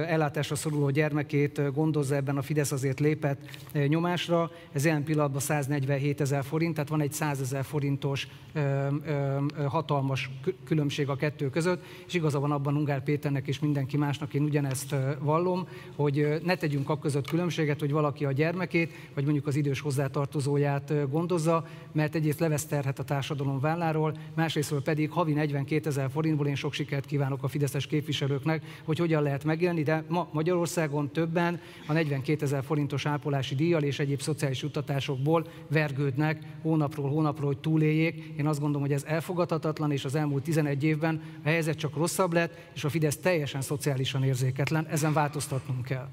[0.08, 3.39] ellátásra szoruló gyermekét gondozza, ebben a Fidesz azért lépett
[3.88, 8.60] nyomásra, ez ilyen pillanatban 147 ezer forint, tehát van egy 100 ezer forintos ö,
[9.06, 10.30] ö, hatalmas
[10.63, 14.96] különbség a kettő között, és igaza van abban Ungár Péternek és mindenki másnak, én ugyanezt
[15.20, 19.80] vallom, hogy ne tegyünk a között különbséget, hogy valaki a gyermekét, vagy mondjuk az idős
[19.80, 23.20] hozzátartozóját gondozza, mert egyrészt levesz a társadalom
[23.60, 28.97] válláról, másrésztről pedig havi 42 ezer forintból én sok sikert kívánok a fideszes képviselőknek, hogy
[28.99, 34.21] hogyan lehet megélni, de ma Magyarországon többen a 42 ezer forintos ápolási díjjal és egyéb
[34.21, 38.34] szociális juttatásokból vergődnek hónapról hónapról, hogy túléljék.
[38.38, 42.34] Én azt gondolom, hogy ez elfogadhatatlan, és az elmúlt 11 évben a helyzet csak rosszabb
[42.34, 44.88] lett, és a Fidesz teljesen szociálisan érzéketlen.
[44.88, 46.07] Ezen változtatnunk kell.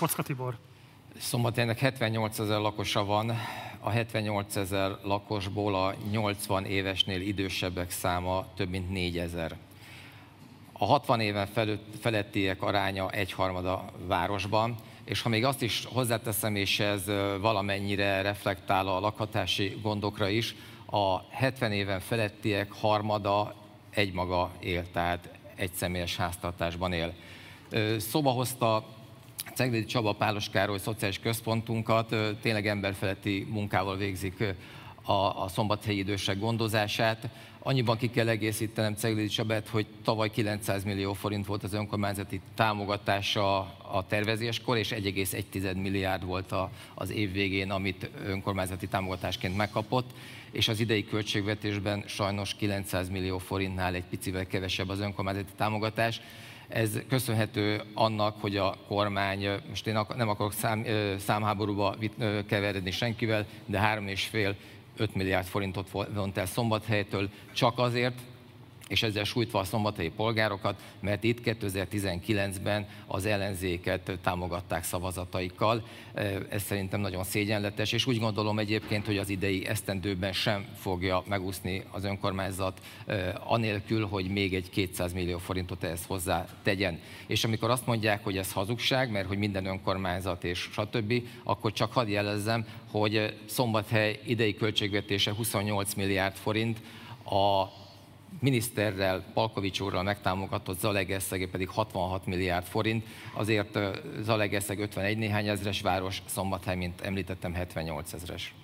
[0.00, 0.56] Kocka Tibor.
[1.18, 3.30] Szombathelynek 78 ezer lakosa van,
[3.80, 9.56] a 78 ezer lakosból a 80 évesnél idősebbek száma több mint 4 ezer.
[10.72, 16.80] A 60 éven felett, felettiek aránya egyharmada városban, és ha még azt is hozzáteszem, és
[16.80, 17.04] ez
[17.40, 20.54] valamennyire reflektál a lakhatási gondokra is,
[20.86, 23.54] a 70 éven felettiek harmada
[23.90, 27.14] egymaga él, tehát egy személyes háztartásban él.
[27.98, 28.98] Szoba hozta
[29.60, 34.44] Ceglédi Csaba Pálos Károly Szociális Központunkat, tényleg emberfeletti munkával végzik
[35.02, 37.28] a, a szombathelyi idősek gondozását.
[37.58, 43.58] Annyiban ki kell egészítenem Ceglédi Csabát, hogy tavaly 900 millió forint volt az önkormányzati támogatása
[43.92, 50.10] a tervezéskor, és 1,1 milliárd volt a, az év végén, amit önkormányzati támogatásként megkapott,
[50.50, 56.20] és az idei költségvetésben sajnos 900 millió forintnál egy picivel kevesebb az önkormányzati támogatás.
[56.72, 60.84] Ez köszönhető annak, hogy a kormány, most én nem akarok szám,
[61.18, 61.96] számháborúba
[62.46, 64.54] keveredni senkivel, de 3,5
[64.96, 67.28] 5 milliárd forintot vont el Szombathelytől.
[67.52, 68.18] Csak azért,
[68.90, 75.86] és ezzel sújtva a szombathelyi polgárokat, mert itt 2019-ben az ellenzéket támogatták szavazataikkal.
[76.48, 81.84] Ez szerintem nagyon szégyenletes, és úgy gondolom egyébként, hogy az idei esztendőben sem fogja megúszni
[81.90, 82.80] az önkormányzat,
[83.44, 87.00] anélkül, hogy még egy 200 millió forintot ehhez hozzá tegyen.
[87.26, 91.14] És amikor azt mondják, hogy ez hazugság, mert hogy minden önkormányzat és stb.,
[91.44, 96.80] akkor csak hadd jelezzem, hogy Szombathely idei költségvetése 28 milliárd forint,
[97.24, 97.78] a
[98.38, 103.78] miniszterrel, Palkovics úrral megtámogatott Zalegerszeg pedig 66 milliárd forint, azért
[104.20, 108.54] Zalegerszeg 51 néhány ezres város, Szombathely, mint említettem, 78 ezres.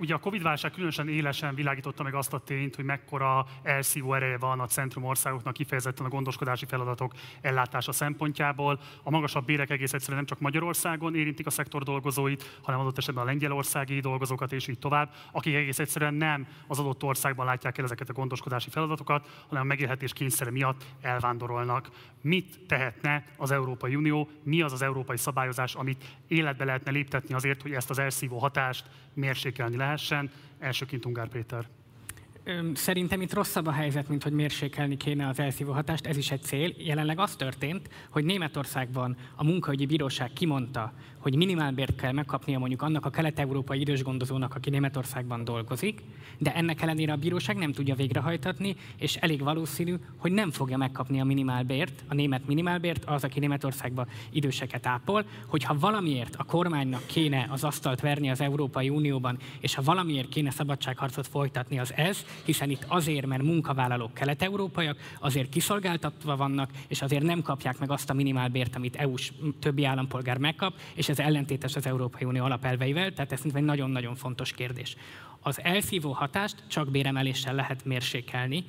[0.00, 4.60] Ugye a Covid-válság különösen élesen világította meg azt a tényt, hogy mekkora elszívó ereje van
[4.60, 8.80] a centrum országoknak kifejezetten a gondoskodási feladatok ellátása szempontjából.
[9.02, 13.22] A magasabb bérek egész egyszerűen nem csak Magyarországon érintik a szektor dolgozóit, hanem adott esetben
[13.22, 17.84] a lengyelországi dolgozókat és így tovább, akik egész egyszerűen nem az adott országban látják el
[17.84, 21.90] ezeket a gondoskodási feladatokat, hanem a megélhetés kényszere miatt elvándorolnak.
[22.22, 27.62] Mit tehetne az Európai Unió, mi az az európai szabályozás, amit életbe lehetne léptetni azért,
[27.62, 28.84] hogy ezt az elszívó hatást
[29.14, 30.30] mérsékelni lehessen.
[30.58, 31.66] Elsőként Ungár Péter.
[32.74, 36.42] Szerintem itt rosszabb a helyzet, mint hogy mérsékelni kéne az elszívó hatást, ez is egy
[36.42, 36.74] cél.
[36.78, 43.06] Jelenleg az történt, hogy Németországban a munkaügyi bíróság kimondta, hogy minimálbért kell megkapnia mondjuk annak
[43.06, 46.02] a kelet-európai idősgondozónak, aki Németországban dolgozik,
[46.38, 51.20] de ennek ellenére a bíróság nem tudja végrehajtatni, és elég valószínű, hogy nem fogja megkapni
[51.20, 57.46] a minimálbért, a német minimálbért, az, aki Németországban időseket ápol, hogyha valamiért a kormánynak kéne
[57.50, 62.70] az asztalt verni az Európai Unióban, és ha valamiért kéne szabadságharcot folytatni, az ez, hiszen
[62.70, 68.14] itt azért, mert munkavállalók kelet-európaiak, azért kiszolgáltatva vannak, és azért nem kapják meg azt a
[68.14, 73.40] minimálbért, amit EU-s többi állampolgár megkap, és ez ellentétes az Európai Unió alapelveivel, tehát ez
[73.54, 74.96] egy nagyon-nagyon fontos kérdés.
[75.40, 78.64] Az elszívó hatást csak béremeléssel lehet mérsékelni,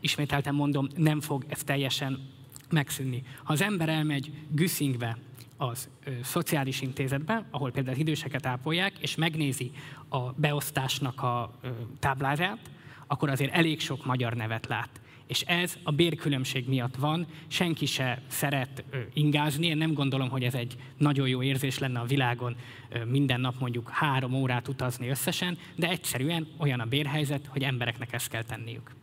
[0.00, 2.28] ismételten mondom, nem fog ez teljesen
[2.70, 3.22] megszűnni.
[3.42, 5.16] Ha az ember elmegy Güsszingbe,
[5.56, 9.70] az ö, szociális intézetbe, ahol például az időseket ápolják, és megnézi
[10.08, 11.68] a beosztásnak a ö,
[11.98, 12.70] táblázát,
[13.06, 15.00] akkor azért elég sok magyar nevet lát.
[15.26, 20.54] És ez a bérkülönbség miatt van, senki se szeret ingázni, én nem gondolom, hogy ez
[20.54, 22.56] egy nagyon jó érzés lenne a világon
[23.04, 28.28] minden nap mondjuk három órát utazni összesen, de egyszerűen olyan a bérhelyzet, hogy embereknek ezt
[28.28, 28.94] kell tenniük.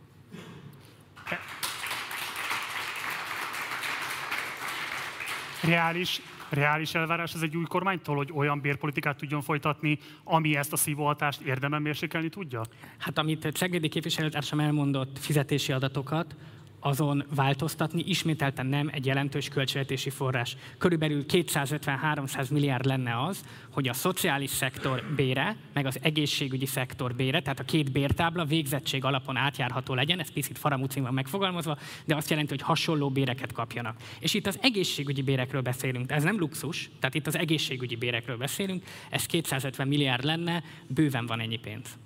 [5.62, 10.76] Reális reális elvárás ez egy új kormánytól, hogy olyan bérpolitikát tudjon folytatni, ami ezt a
[10.76, 12.62] szívóhatást érdemben mérsékelni tudja?
[12.98, 16.36] Hát amit Ceglédi képviselőtársam elmondott fizetési adatokat,
[16.84, 20.56] azon változtatni ismételten nem egy jelentős költségvetési forrás.
[20.78, 27.40] Körülbelül 250-300 milliárd lenne az, hogy a szociális szektor bére, meg az egészségügyi szektor bére,
[27.40, 32.30] tehát a két bértábla végzettség alapon átjárható legyen, ez picit faramúcin van megfogalmazva, de azt
[32.30, 33.96] jelenti, hogy hasonló béreket kapjanak.
[34.18, 38.84] És itt az egészségügyi bérekről beszélünk, ez nem luxus, tehát itt az egészségügyi bérekről beszélünk,
[39.10, 41.98] ez 250 milliárd lenne, bőven van ennyi pénz.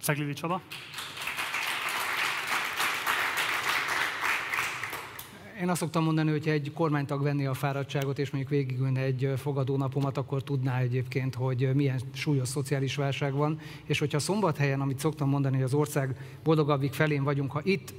[0.00, 0.62] Szeglili Csaba?
[5.60, 9.32] Én azt szoktam mondani, hogy ha egy kormánytag venné a fáradtságot, és mondjuk végigülne egy
[9.36, 13.58] fogadónapomat, akkor tudná egyébként, hogy milyen súlyos szociális válság van.
[13.84, 17.94] És hogyha szombathelyen, amit szoktam mondani, hogy az ország boldogabbik felén vagyunk, ha itt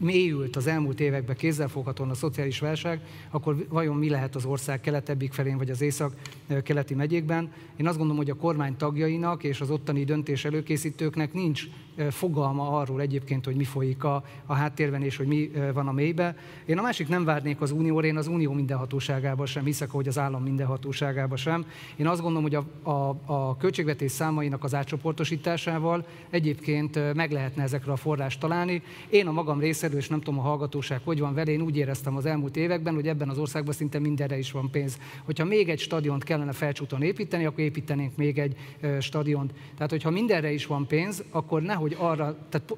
[0.00, 5.32] mélyült az elmúlt években kézzelfoghatóan a szociális válság, akkor vajon mi lehet az ország keletebbik
[5.32, 7.52] felén, vagy az észak-keleti megyékben?
[7.76, 11.64] Én azt gondolom, hogy a kormány tagjainak és az ottani döntés előkészítőknek nincs
[12.10, 16.36] fogalma arról egyébként, hogy mi folyik a, a háttérben, és hogy mi van a mélybe.
[16.66, 20.18] Én a másik nem várnék az unióra, én az unió mindenhatóságába sem hiszek, hogy az
[20.18, 21.66] állam mindenhatóságába sem.
[21.96, 27.92] Én azt gondolom, hogy a, a, a költségvetés számainak az átcsoportosításával egyébként meg lehetne ezekre
[27.92, 28.82] a forrást találni.
[29.08, 31.76] Én a magam részéről egyszerű, és nem tudom a hallgatóság hogy van vele, én úgy
[31.76, 34.98] éreztem az elmúlt években, hogy ebben az országban szinte mindenre is van pénz.
[35.24, 38.56] Hogyha még egy stadiont kellene felcsúton építeni, akkor építenénk még egy
[39.00, 39.52] stadiont.
[39.74, 42.76] Tehát, hogyha mindenre is van pénz, akkor nehogy arra, tehát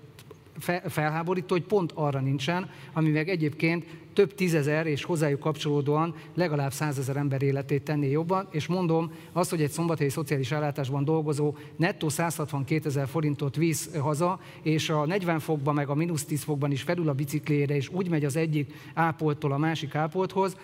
[0.86, 7.16] felháborító, hogy pont arra nincsen, ami meg egyébként több tízezer és hozzájuk kapcsolódóan legalább százezer
[7.16, 12.88] ember életét tenné jobban, és mondom, az, hogy egy szombathelyi szociális ellátásban dolgozó nettó 162
[12.88, 17.08] ezer forintot visz haza, és a 40 fokban meg a mínusz 10 fokban is felül
[17.08, 20.56] a biciklére, és úgy megy az egyik ápolttól a másik ápolthoz,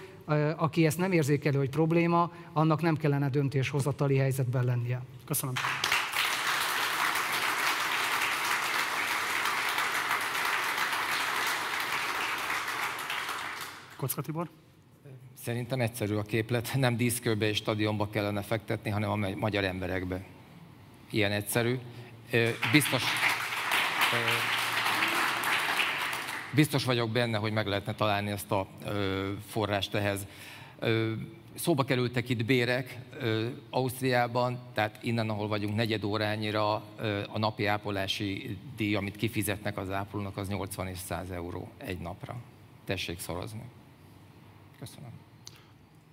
[0.57, 5.03] aki ezt nem érzékelő, hogy probléma, annak nem kellene döntéshozatali helyzetben lennie.
[5.25, 5.55] Köszönöm.
[13.99, 14.51] Kocka Tibor?
[15.35, 16.75] Szerintem egyszerű a képlet.
[16.75, 20.25] Nem díszkőbe és stadionba kellene fektetni, hanem a magyar emberekbe.
[21.11, 21.79] Ilyen egyszerű.
[22.73, 23.03] Biztos,
[26.55, 28.67] biztos vagyok benne, hogy meg lehetne találni ezt a
[29.47, 30.27] forrást ehhez.
[31.55, 32.99] Szóba kerültek itt bérek
[33.71, 36.75] Ausztriában, tehát innen, ahol vagyunk, negyed órányira
[37.33, 42.37] a napi ápolási díj, amit kifizetnek az ápolónak, az 80 és 100 euró egy napra.
[42.85, 43.63] Tessék szorozni.
[44.79, 45.11] Köszönöm.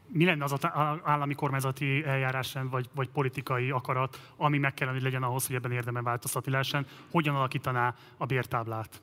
[0.08, 0.68] Mi lenne az az
[1.04, 5.72] állami kormányzati eljárásrend, vagy, vagy politikai akarat, ami meg kellene, hogy legyen ahhoz, hogy ebben
[5.72, 6.86] érdemben változtatni lehessen?
[7.12, 9.02] Hogyan alakítaná a bértáblát?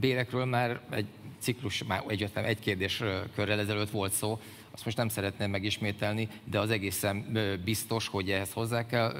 [0.00, 1.06] Bérekről már egy
[1.38, 3.02] ciklus, már egy, egy kérdés
[3.34, 4.40] körrel ezelőtt volt szó,
[4.72, 9.12] azt most nem szeretném megismételni, de az egészen biztos, hogy ehhez hozzá kell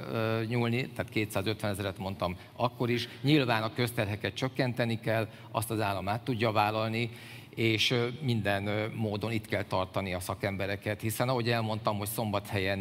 [0.47, 3.07] nyúlni, tehát 250 ezeret mondtam akkor is.
[3.21, 7.09] Nyilván a közterheket csökkenteni kell, azt az állam át tudja vállalni,
[7.55, 12.79] és minden módon itt kell tartani a szakembereket, hiszen ahogy elmondtam, hogy szombathelyen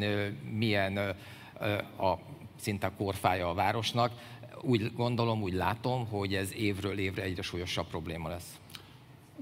[0.52, 0.96] milyen
[1.98, 2.18] a
[2.56, 4.12] szinte korfája a városnak,
[4.60, 8.60] úgy gondolom, úgy látom, hogy ez évről évre egyre súlyosabb probléma lesz.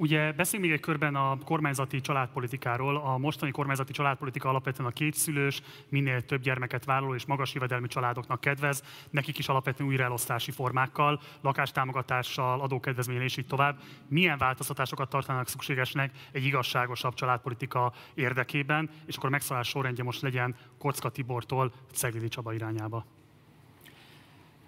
[0.01, 2.97] Ugye beszéljünk még egy körben a kormányzati családpolitikáról.
[2.97, 8.41] A mostani kormányzati családpolitika alapvetően a kétszülős, minél több gyermeket vállaló és magas jövedelmű családoknak
[8.41, 13.79] kedvez, nekik is alapvetően újraelosztási formákkal, lakástámogatással, adókedvezményen és így tovább.
[14.09, 20.57] Milyen változtatásokat tartanak szükségesnek egy igazságosabb családpolitika érdekében, és akkor a megszállás sorrendje most legyen
[20.79, 23.05] Kocka Tibortól Ceglédi Csaba irányába.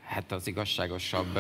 [0.05, 1.39] Hát az igazságosabb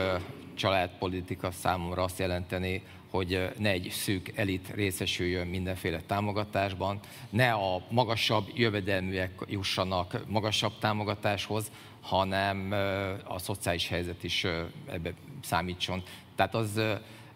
[0.55, 2.83] családpolitika számomra azt jelenteni,
[3.13, 7.01] hogy ne egy szűk elit részesüljön mindenféle támogatásban,
[7.31, 12.73] ne a magasabb jövedelműek jussanak magasabb támogatáshoz, hanem
[13.25, 14.45] a szociális helyzet is
[14.91, 16.03] ebbe számítson.
[16.35, 16.81] Tehát az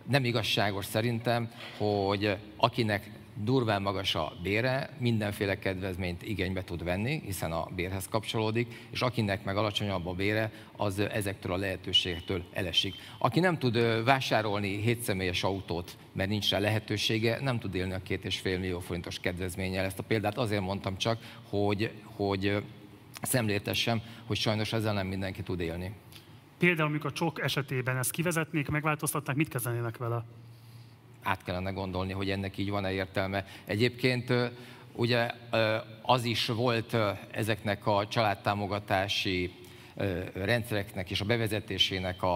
[0.07, 3.11] nem igazságos szerintem, hogy akinek
[3.43, 9.45] durván magas a bére, mindenféle kedvezményt igénybe tud venni, hiszen a bérhez kapcsolódik, és akinek
[9.45, 12.95] meg alacsonyabb a bére, az ezektől a lehetőségektől elesik.
[13.19, 18.25] Aki nem tud vásárolni hétszemélyes autót, mert nincs rá lehetősége, nem tud élni a két
[18.25, 19.85] és fél millió forintos kedvezménnyel.
[19.85, 21.19] Ezt a példát azért mondtam csak,
[21.49, 22.63] hogy, hogy
[23.23, 25.93] szemléltessem, hogy sajnos ezzel nem mindenki tud élni.
[26.59, 30.25] Például, amikor a csok esetében ezt kivezetnék, megváltoztatnák, mit kezdenének vele?
[31.27, 33.45] Át kellene gondolni, hogy ennek így van-e értelme.
[33.65, 34.33] Egyébként
[34.93, 35.31] ugye
[36.03, 36.97] az is volt
[37.31, 39.53] ezeknek a családtámogatási
[40.35, 42.35] rendszereknek és a bevezetésének a,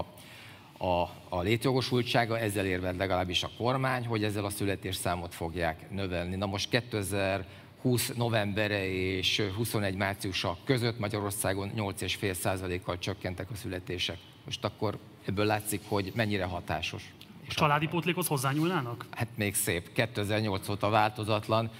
[0.78, 6.36] a, a létjogosultsága, ezzel érved legalábbis a kormány, hogy ezzel a születésszámot fogják növelni.
[6.36, 14.18] Na most 2020 novembere és 21 márciusa között Magyarországon 8,5%-kal csökkentek a születések.
[14.44, 17.12] Most akkor ebből látszik, hogy mennyire hatásos.
[17.50, 19.06] A családi pótlékhoz hozzányúlnának?
[19.10, 19.92] Hát még szép.
[19.92, 21.70] 2008 óta változatlan.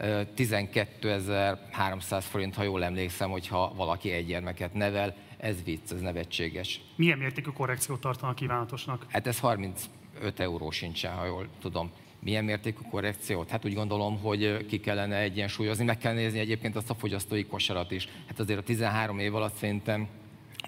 [0.00, 5.16] 12.300 forint, ha jól emlékszem, hogyha valaki egy gyermeket nevel.
[5.36, 6.80] Ez vicc, ez nevetséges.
[6.96, 9.06] Milyen mértékű korrekciót tartanak kívánatosnak?
[9.08, 9.88] Hát ez 35
[10.36, 11.90] euró sincsen, ha jól tudom.
[12.20, 13.50] Milyen mértékű korrekciót?
[13.50, 15.84] Hát úgy gondolom, hogy ki kellene egyensúlyozni.
[15.84, 18.08] Meg kell nézni egyébként azt a fogyasztói kosarat is.
[18.26, 20.08] Hát azért a 13 év alatt szerintem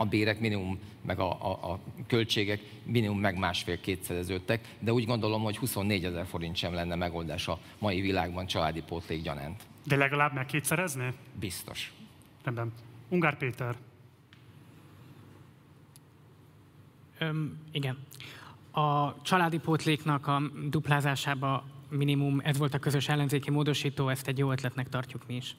[0.00, 5.42] a bérek minimum, meg a, a, a költségek minimum meg másfél kétszereződtek, de úgy gondolom,
[5.42, 9.62] hogy 24 ezer forint sem lenne megoldás a mai világban családi pótlék gyanánt.
[9.86, 11.14] De legalább meg kétszerezni?
[11.40, 11.92] Biztos.
[12.44, 12.72] Rendben.
[13.08, 13.76] Ungár Péter.
[17.18, 17.98] Öm, igen.
[18.70, 24.50] A családi pótléknak a duplázásába minimum, ez volt a közös ellenzéki módosító, ezt egy jó
[24.50, 25.56] ötletnek tartjuk mi is.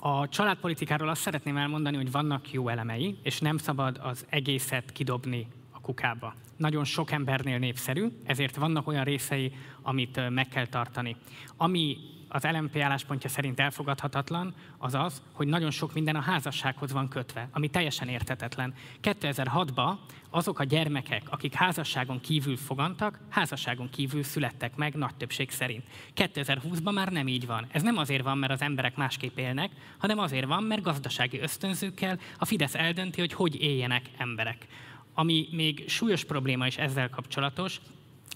[0.00, 5.46] A családpolitikáról azt szeretném elmondani, hogy vannak jó elemei, és nem szabad az egészet kidobni
[5.70, 6.34] a kukába.
[6.56, 11.16] Nagyon sok embernél népszerű, ezért vannak olyan részei, amit meg kell tartani.
[11.56, 11.96] Ami
[12.28, 17.48] az LMP álláspontja szerint elfogadhatatlan, az az, hogy nagyon sok minden a házassághoz van kötve,
[17.52, 18.74] ami teljesen értetetlen.
[19.02, 19.94] 2006-ban
[20.30, 25.84] azok a gyermekek, akik házasságon kívül fogantak, házasságon kívül születtek meg nagy többség szerint.
[26.16, 27.66] 2020-ban már nem így van.
[27.70, 32.18] Ez nem azért van, mert az emberek másképp élnek, hanem azért van, mert gazdasági ösztönzőkkel
[32.38, 34.66] a Fidesz eldönti, hogy hogy éljenek emberek.
[35.14, 37.80] Ami még súlyos probléma is ezzel kapcsolatos,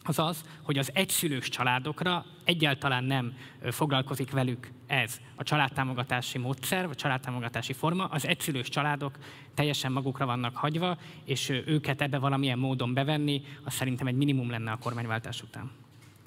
[0.04, 3.36] az az, hogy az egyszülős családokra egyáltalán nem
[3.70, 8.04] foglalkozik velük ez a családtámogatási módszer, vagy családtámogatási forma.
[8.04, 9.18] Az egyszülős családok
[9.54, 14.70] teljesen magukra vannak hagyva, és őket ebbe valamilyen módon bevenni, az szerintem egy minimum lenne
[14.70, 15.70] a kormányváltás után.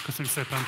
[0.04, 0.60] Köszönjük szépen!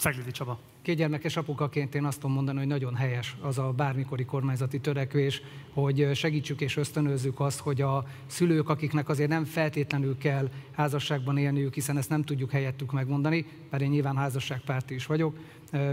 [0.00, 0.58] Ceglidi Csaba.
[0.82, 5.42] Kétgyermekes apukaként én azt tudom mondani, hogy nagyon helyes az a bármikori kormányzati törekvés,
[5.72, 11.74] hogy segítsük és ösztönözzük azt, hogy a szülők, akiknek azért nem feltétlenül kell házasságban élniük,
[11.74, 15.36] hiszen ezt nem tudjuk helyettük megmondani, mert én nyilván házasságpárti is vagyok,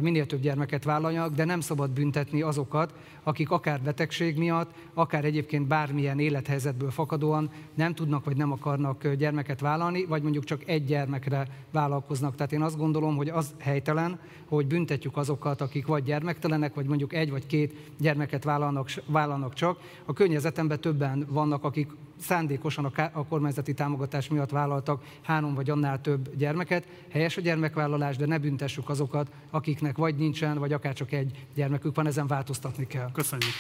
[0.02, 5.68] minél több gyermeket vállaljanak, de nem szabad büntetni azokat, akik akár betegség miatt, akár egyébként
[5.68, 11.48] bármilyen élethelyzetből fakadóan nem tudnak vagy nem akarnak gyermeket vállalni, vagy mondjuk csak egy gyermekre
[11.72, 12.36] vállalkoznak.
[12.36, 17.14] Tehát én azt gondolom, hogy az helytelen, hogy büntetjük azokat, akik vagy gyermektelenek, vagy mondjuk
[17.14, 19.80] egy vagy két gyermeket vállalnak, vállalnak csak.
[20.06, 21.88] A környezetemben többen vannak, akik
[22.20, 26.88] szándékosan a, a kormányzati támogatás miatt vállaltak három vagy annál több gyermeket.
[27.10, 31.96] Helyes a gyermekvállalás, de ne büntessük azokat, akiknek vagy nincsen, vagy akár csak egy gyermekük
[31.96, 33.12] van, ezen változtatni kell.
[33.12, 33.54] Köszönjük.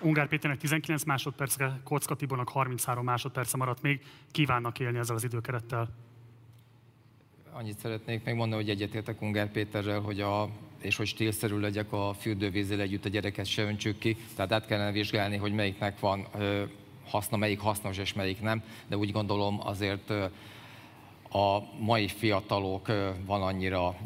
[0.00, 4.00] Ungár Péternek 19 másodpercre, Kocka Tibornak 33 másodperce maradt még.
[4.30, 5.88] Kívánnak élni ezzel az időkerettel?
[7.52, 10.48] Annyit szeretnék még mondani, hogy egyetértek Ungár Péterrel, hogy a,
[10.82, 14.16] és hogy stílszerű legyek a fürdővízzel együtt a gyereket se öntsük ki.
[14.36, 16.62] Tehát át kellene vizsgálni, hogy melyiknek van ö,
[17.06, 18.62] haszna, melyik hasznos és melyik nem.
[18.88, 20.24] De úgy gondolom azért ö,
[21.32, 22.86] a mai fiatalok
[23.26, 23.96] van annyira,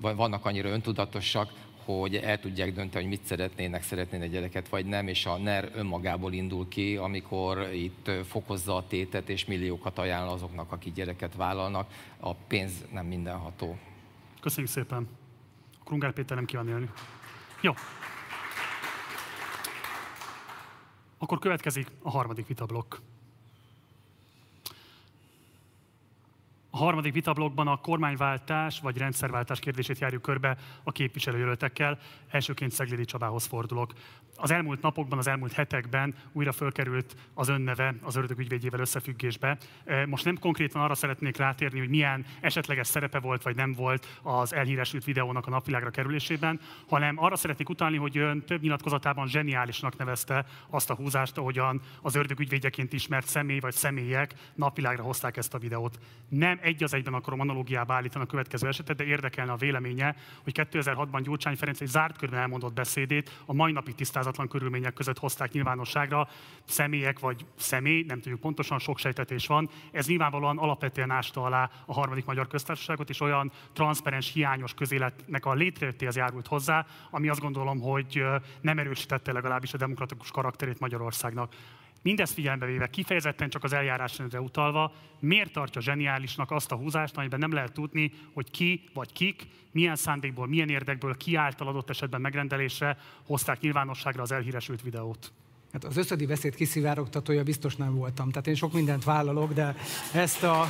[0.00, 1.52] vannak annyira öntudatosak,
[1.84, 6.32] hogy el tudják dönteni, hogy mit szeretnének, szeretnének gyereket vagy nem, és a NER önmagából
[6.32, 11.90] indul ki, amikor itt fokozza a tétet, és milliókat ajánl azoknak, akik gyereket vállalnak.
[12.20, 13.78] A pénz nem mindenható.
[14.40, 15.19] Köszönjük szépen.
[15.84, 16.90] Krungár Péter nem kíván élni.
[17.60, 17.72] Jó.
[21.18, 22.94] Akkor következik a harmadik vitablokk.
[26.70, 31.98] A harmadik vitablokban a kormányváltás vagy rendszerváltás kérdését járjuk körbe a képviselőjelöltekkel.
[32.28, 33.92] Elsőként Szeglidi Csabához fordulok.
[34.36, 39.58] Az elmúlt napokban, az elmúlt hetekben újra fölkerült az önneve az ördög ügyvédjével összefüggésbe.
[39.84, 44.18] E, most nem konkrétan arra szeretnék rátérni, hogy milyen esetleges szerepe volt vagy nem volt
[44.22, 49.96] az elhíresült videónak a napvilágra kerülésében, hanem arra szeretnék utalni, hogy ön több nyilatkozatában zseniálisnak
[49.96, 55.54] nevezte azt a húzást, ahogyan az ördög ügyvédjeként ismert személy vagy személyek napvilágra hozták ezt
[55.54, 55.98] a videót.
[56.28, 60.52] Nem egy az egyben akarom analógiába állítani a következő esetet, de érdekelne a véleménye, hogy
[60.72, 65.52] 2006-ban Gyurcsány Ferenc egy zárt körben elmondott beszédét a mai napi tisztázatlan körülmények között hozták
[65.52, 66.28] nyilvánosságra.
[66.64, 69.70] Személyek vagy személy, nem tudjuk pontosan, sok sejtetés van.
[69.92, 75.54] Ez nyilvánvalóan alapvetően ásta alá a harmadik magyar köztársaságot, és olyan transzparens, hiányos közéletnek a
[75.54, 78.24] létrejöttéhez járult hozzá, ami azt gondolom, hogy
[78.60, 81.54] nem erősítette legalábbis a demokratikus karakterét Magyarországnak.
[82.02, 87.38] Mindezt figyelembe véve, kifejezetten csak az eljárásrendre utalva, miért tartja zseniálisnak azt a húzást, amiben
[87.38, 92.20] nem lehet tudni, hogy ki vagy kik, milyen szándékból, milyen érdekből, ki által adott esetben
[92.20, 95.32] megrendelésre hozták nyilvánosságra az elhíresült videót?
[95.72, 98.30] Hát az összödi beszéd kiszivárogtatója biztos nem voltam.
[98.30, 99.76] Tehát én sok mindent vállalok, de
[100.14, 100.66] ezt a...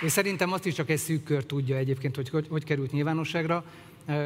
[0.00, 3.64] És szerintem azt is csak egy szűk kör tudja egyébként, hogy, hogy hogy került nyilvánosságra.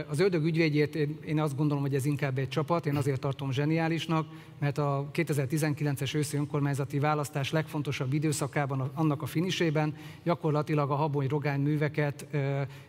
[0.09, 0.95] Az ördög ügyvédjét
[1.27, 4.27] én azt gondolom, hogy ez inkább egy csapat, én azért tartom zseniálisnak,
[4.59, 12.27] mert a 2019-es őszi önkormányzati választás legfontosabb időszakában, annak a finisében gyakorlatilag a habony-rogány műveket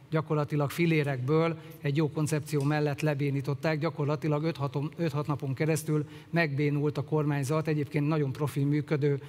[0.10, 8.08] gyakorlatilag filérekből egy jó koncepció mellett lebénították, gyakorlatilag 5-6 napon keresztül megbénult a kormányzat, egyébként
[8.08, 9.22] nagyon profi működő,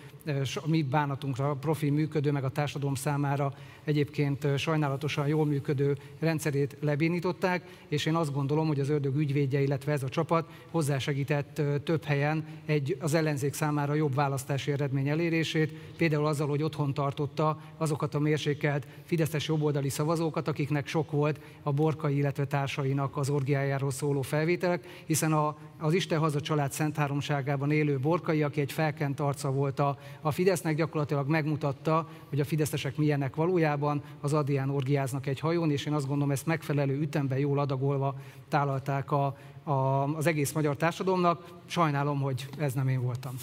[0.67, 3.55] mi bánatunkra profi működő, meg a társadalom számára
[3.85, 9.93] egyébként sajnálatosan jól működő rendszerét lebénították, és én azt gondolom, hogy az ördög ügyvédje, illetve
[9.93, 16.27] ez a csapat hozzásegített több helyen egy az ellenzék számára jobb választási eredmény elérését, például
[16.27, 21.73] azzal, hogy otthon tartotta azokat a mérsékelt fideszes jobboldali szavazókat, akik akiknek sok volt a
[21.73, 27.71] borkai, illetve társainak az orgiájáról szóló felvételek, hiszen a, az Isten haza család Szent Háromságában
[27.71, 32.97] élő borkai, aki egy felkent arca volt a, a Fidesznek, gyakorlatilag megmutatta, hogy a fideszesek
[32.97, 37.59] milyenek valójában, az Adrián orgiáznak egy hajón, és én azt gondolom, ezt megfelelő ütemben jól
[37.59, 38.15] adagolva
[38.49, 39.73] tálalták a, a,
[40.17, 41.45] az egész magyar társadalomnak.
[41.67, 43.35] Sajnálom, hogy ez nem én voltam.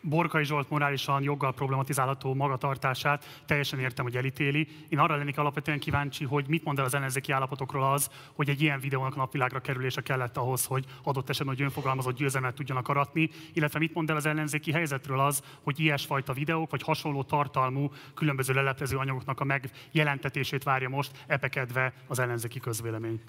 [0.00, 4.68] Borkai Zsolt morálisan joggal problematizálható magatartását teljesen értem, hogy elítéli.
[4.88, 8.62] Én arra lennék alapvetően kíváncsi, hogy mit mond el az ellenzéki állapotokról az, hogy egy
[8.62, 13.78] ilyen videónak napvilágra kerülése kellett ahhoz, hogy adott esetben, hogy önfogalmazott győzelmet tudjanak aratni, illetve
[13.78, 18.96] mit mond el az ellenzéki helyzetről az, hogy ilyesfajta videók vagy hasonló tartalmú különböző leleplező
[18.96, 23.20] anyagoknak a megjelentetését várja most epekedve az ellenzéki közvélemény.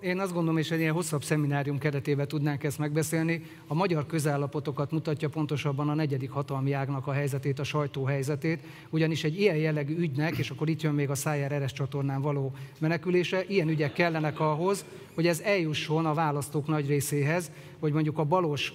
[0.00, 3.42] Én azt gondolom, és egy ilyen hosszabb szeminárium keretében tudnánk ezt megbeszélni.
[3.66, 9.24] A magyar közállapotokat mutatja pontosabban a negyedik hatalmi ágnak a helyzetét, a sajtó helyzetét, ugyanis
[9.24, 13.44] egy ilyen jellegű ügynek, és akkor itt jön még a Szájer Eres csatornán való menekülése,
[13.48, 14.84] ilyen ügyek kellenek ahhoz,
[15.14, 18.72] hogy ez eljusson a választók nagy részéhez, hogy mondjuk a balos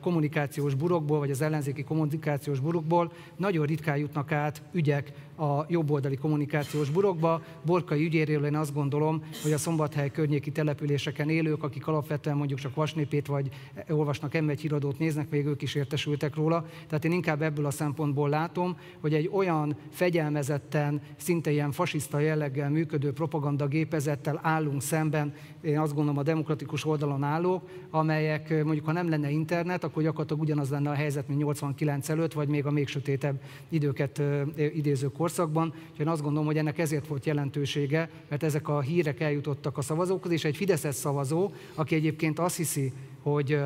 [0.00, 6.90] kommunikációs burokból, vagy az ellenzéki kommunikációs burokból nagyon ritkán jutnak át ügyek a jobboldali kommunikációs
[6.90, 7.42] burokba.
[7.64, 12.74] Borkai ügyéről én azt gondolom, hogy a Szombathely környéki településeken élők, akik alapvetően mondjuk csak
[12.74, 13.48] vasnépét vagy
[13.88, 16.66] olvasnak M1 híradót néznek, még ők is értesültek róla.
[16.86, 22.70] Tehát én inkább ebből a szempontból látom, hogy egy olyan fegyelmezetten, szinte ilyen fasiszta jelleggel
[22.70, 29.08] működő propagandagépezettel állunk szemben, én azt gondolom a demokratikus oldalon állók, amelyek mondjuk ha nem
[29.08, 32.88] lenne internet, akkor gyakorlatilag ugyanaz lenne a helyzet, mint 89 előtt, vagy még a még
[32.88, 34.22] sötétebb időket
[34.56, 35.66] idéző korszakban.
[35.66, 39.82] Úgyhogy én azt gondolom, hogy ennek ezért volt jelentősége, mert ezek a hírek eljutottak a
[39.82, 42.92] szavazókhoz, és egy Fideszes szavazó, aki egyébként azt hiszi,
[43.22, 43.58] hogy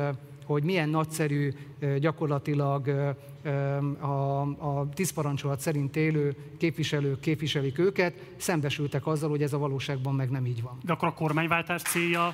[0.49, 1.53] hogy milyen nagyszerű
[1.99, 2.87] gyakorlatilag
[3.99, 10.29] a, a tisztparancsolat szerint élő képviselők képviselik őket, szembesültek azzal, hogy ez a valóságban meg
[10.29, 10.77] nem így van.
[10.83, 12.33] De akkor a kormányváltás célja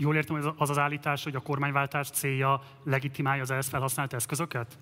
[0.00, 4.78] Jól értem, hogy az az állítás, hogy a kormányváltás célja legitimálja az ehhez felhasznált eszközöket?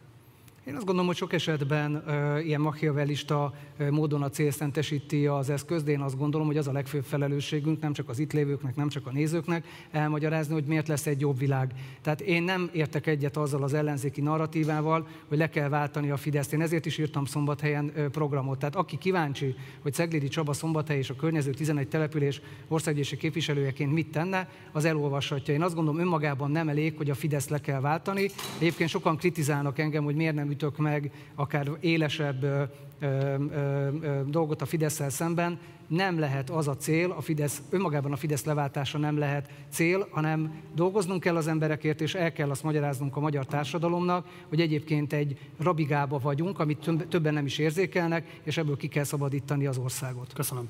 [0.67, 2.05] Én azt gondolom, hogy sok esetben
[2.45, 3.55] ilyen machiavellista
[3.91, 7.93] módon a célszentesíti az eszköz, de én azt gondolom, hogy az a legfőbb felelősségünk, nem
[7.93, 11.73] csak az itt lévőknek, nem csak a nézőknek, elmagyarázni, hogy miért lesz egy jobb világ.
[12.03, 16.53] Tehát én nem értek egyet azzal az ellenzéki narratívával, hogy le kell váltani a Fideszt.
[16.53, 18.59] Én ezért is írtam szombathelyen programot.
[18.59, 24.11] Tehát aki kíváncsi, hogy Ceglidi Csaba szombathely és a környező 11 település országgyűlési képviselőjeként mit
[24.11, 25.55] tenne, az elolvashatja.
[25.55, 28.31] Én azt gondolom, önmagában nem elég, hogy a Fidesz le kell váltani.
[28.59, 32.63] Egyébként sokan kritizálnak engem, hogy miért nem ütök meg akár élesebb ö,
[33.01, 33.07] ö,
[33.51, 38.45] ö, dolgot a fidesz szemben, nem lehet az a cél, a Fidesz, önmagában a Fidesz
[38.45, 43.21] leváltása nem lehet cél, hanem dolgoznunk kell az emberekért, és el kell azt magyaráznunk a
[43.21, 48.89] magyar társadalomnak, hogy egyébként egy rabigába vagyunk, amit többen nem is érzékelnek, és ebből ki
[48.89, 50.33] kell szabadítani az országot.
[50.33, 50.69] Köszönöm.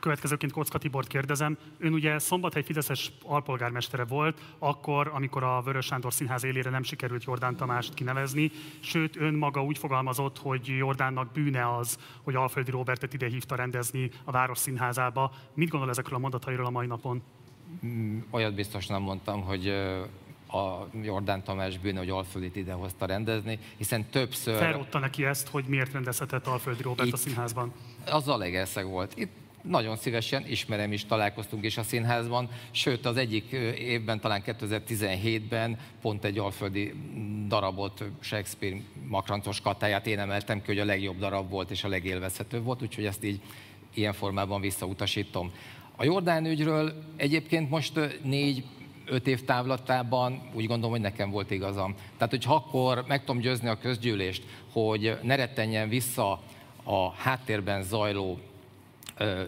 [0.00, 1.58] Következőként Kocka Tibort kérdezem.
[1.78, 7.24] Ön ugye Szombathely Fideszes alpolgármestere volt, akkor, amikor a Vörös Sándor Színház élére nem sikerült
[7.24, 13.14] Jordán Tamást kinevezni, sőt ön maga úgy fogalmazott, hogy Jordánnak bűne az, hogy Alföldi Robertet
[13.14, 15.32] ide hívta rendezni a Város Színházába.
[15.54, 17.22] Mit gondol ezekről a mondatairól a mai napon?
[17.86, 19.68] Mm, olyat biztos nem mondtam, hogy
[20.52, 24.56] a Jordán Tamás bűne, hogy Alföldit idehozta rendezni, hiszen többször...
[24.56, 27.72] Felrotta neki ezt, hogy miért rendezhetett Alföldi Robert Itt a színházban?
[28.06, 29.12] Az Zalegerszeg volt.
[29.16, 29.30] Itt
[29.62, 36.24] nagyon szívesen ismerem is, találkoztunk is a színházban, sőt az egyik évben, talán 2017-ben pont
[36.24, 36.94] egy alföldi
[37.48, 38.76] darabot, Shakespeare
[39.08, 43.04] makrancos katáját én emeltem ki, hogy a legjobb darab volt és a legélvezhetőbb volt, úgyhogy
[43.04, 43.40] ezt így
[43.94, 45.52] ilyen formában visszautasítom.
[45.96, 48.64] A Jordán ügyről egyébként most négy
[49.06, 51.94] öt év távlatában úgy gondolom, hogy nekem volt igazam.
[52.16, 54.42] Tehát, hogyha akkor meg tudom győzni a közgyűlést,
[54.72, 56.40] hogy ne rettenjen vissza
[56.82, 58.38] a háttérben zajló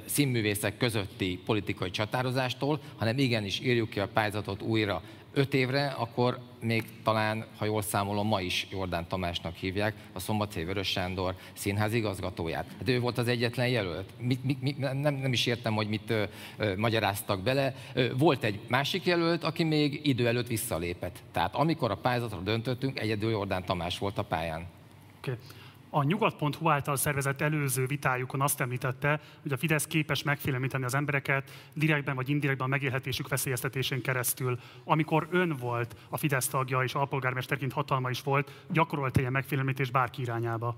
[0.04, 5.02] színművészek közötti politikai csatározástól, hanem igenis írjuk ki a pályázatot újra
[5.34, 10.64] öt évre, akkor még talán, ha jól számolom, ma is Jordán Tamásnak hívják, a Szombathely
[10.64, 12.66] Vörös Sándor színház igazgatóját.
[12.78, 14.10] Hát ő volt az egyetlen jelölt.
[14.18, 16.22] Mit, mit, mit, nem, nem is értem, hogy mit ö,
[16.56, 17.74] ö, magyaráztak bele.
[17.94, 21.18] Ö, volt egy másik jelölt, aki még idő előtt visszalépett.
[21.32, 24.66] Tehát amikor a pályázatra döntöttünk, egyedül Jordán Tamás volt a pályán.
[25.18, 25.34] Okay.
[25.94, 31.50] A nyugat.hu által szervezett előző vitájukon azt említette, hogy a Fidesz képes megfélemlíteni az embereket
[31.74, 34.58] direktben vagy indirektben a megélhetésük veszélyeztetésén keresztül.
[34.84, 40.22] Amikor ön volt a Fidesz tagja és alpolgármesterként hatalma is volt, gyakorolt ilyen megfélemlítés bárki
[40.22, 40.76] irányába?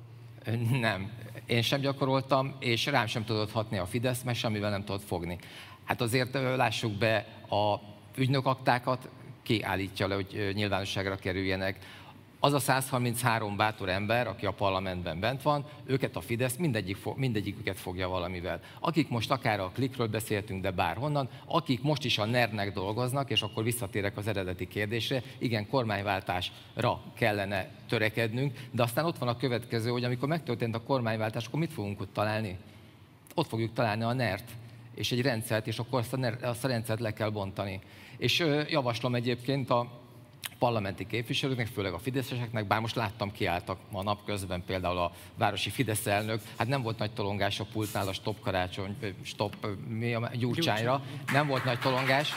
[0.71, 1.11] Nem.
[1.47, 5.39] Én sem gyakoroltam, és rám sem tudott hatni a Fidesz, mert semmivel nem tudott fogni.
[5.85, 7.81] Hát azért lássuk be, a
[8.17, 9.09] ügynökaktákat
[9.43, 11.79] kiállítja le, hogy nyilvánosságra kerüljenek
[12.45, 17.77] az a 133 bátor ember, aki a parlamentben bent van, őket a Fidesz mindegyik, mindegyiküket
[17.77, 18.61] fogja valamivel.
[18.81, 23.43] Akik most akár a klikről beszéltünk, de bárhonnan, akik most is a ner dolgoznak, és
[23.43, 29.91] akkor visszatérek az eredeti kérdésre, igen, kormányváltásra kellene törekednünk, de aztán ott van a következő,
[29.91, 32.59] hogy amikor megtörtént a kormányváltás, akkor mit fogunk ott találni?
[33.35, 34.51] Ott fogjuk találni a NERT,
[34.95, 37.81] és egy rendszert, és akkor azt a, NER, azt a rendszert le kell bontani.
[38.17, 40.03] És javaslom egyébként a
[40.59, 46.07] parlamenti képviselőknek, főleg a fideszeseknek, bár most láttam, kiálltak ma napközben például a városi Fidesz
[46.07, 51.03] elnök, hát nem volt nagy tolongás a pultnál a stop karácsony, stop mi a, gyurcsányra,
[51.33, 52.33] nem volt nagy tolongás.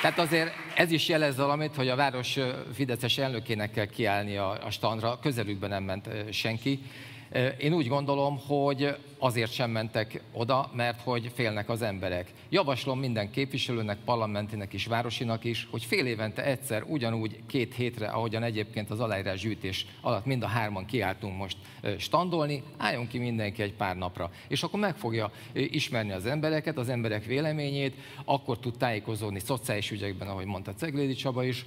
[0.00, 2.38] Tehát azért ez is jelez valamit, hogy a város
[2.74, 6.80] Fideszes elnökének kell kiállni a, a standra, közelükben nem ment senki.
[7.58, 12.32] Én úgy gondolom, hogy azért sem mentek oda, mert hogy félnek az emberek.
[12.48, 18.42] Javaslom minden képviselőnek, parlamentinek is, városinak is, hogy fél évente egyszer, ugyanúgy két hétre, ahogyan
[18.42, 21.56] egyébként az aláírás gyűjtés alatt mind a hárman kiálltunk most
[21.98, 24.30] standolni, álljon ki mindenki egy pár napra.
[24.48, 30.28] És akkor meg fogja ismerni az embereket, az emberek véleményét, akkor tud tájékozódni szociális ügyekben,
[30.28, 31.66] ahogy mondta Ceglédi Csaba is,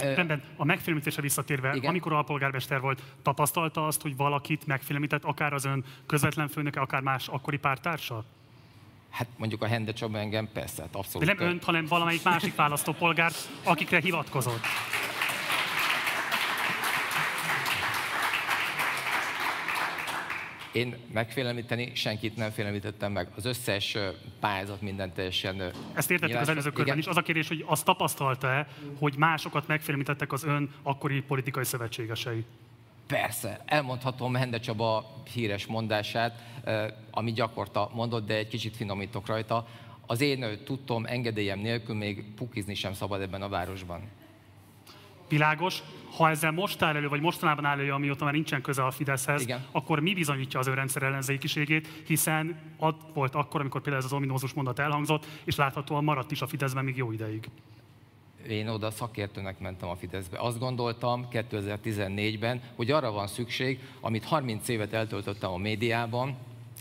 [0.00, 1.88] Rendben, a megfélemlítésre visszatérve, Igen?
[1.90, 7.28] amikor alpolgármester volt, tapasztalta azt, hogy valakit megfélemlített, akár az ön közvetlen főnöke, akár más
[7.28, 8.24] akkori pártársa?
[9.10, 11.28] Hát mondjuk a Hende Csaba engem persze, hát abszolút.
[11.28, 14.64] De nem önt, hanem valamelyik másik választópolgárt, akikre hivatkozott.
[20.72, 23.28] Én megfélemlíteni, senkit nem félemlítettem meg.
[23.36, 23.96] Az összes
[24.40, 25.62] pályázat minden teljesen...
[25.94, 27.06] Ezt értettük az előző körben is.
[27.06, 32.44] Az a kérdés, hogy azt tapasztalta-e, hogy másokat megfélemlítettek az ön akkori politikai szövetségesei?
[33.06, 36.42] Persze, elmondhatom Hende Csaba híres mondását,
[37.10, 39.66] ami gyakorta mondott, de egy kicsit finomítok rajta.
[40.06, 44.00] Az én tudtom, engedélyem nélkül még pukizni sem szabad ebben a városban.
[45.28, 45.82] Világos.
[46.16, 49.42] Ha ezzel most áll elő, vagy mostanában áll elő, amióta már nincsen köze a Fideszhez,
[49.42, 49.64] Igen.
[49.70, 54.16] akkor mi bizonyítja az ő rendszer ellenzékiségét, hiszen ott volt akkor, amikor például ez az
[54.16, 57.48] ominózus mondat elhangzott, és láthatóan maradt is a Fideszben még jó ideig.
[58.48, 60.38] Én oda szakértőnek mentem a Fideszbe.
[60.38, 66.36] Azt gondoltam 2014-ben, hogy arra van szükség, amit 30 évet eltöltöttem a médiában,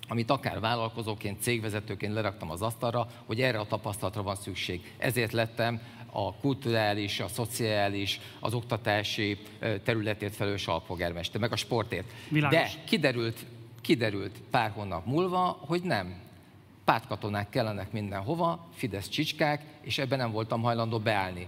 [0.08, 4.94] amit akár vállalkozóként, cégvezetőként leraktam az asztalra, hogy erre a tapasztalatra van szükség.
[4.98, 5.82] Ezért lettem
[6.20, 9.38] a kulturális, a szociális, az oktatási
[9.84, 12.12] területért felelős alpolgármester, meg a sportért.
[12.30, 12.58] Világos.
[12.58, 13.46] De kiderült,
[13.82, 16.16] kiderült pár hónap múlva, hogy nem.
[16.86, 21.48] Pártkatonák kellenek mindenhova, Fidesz csicskák, és ebben nem voltam hajlandó beállni.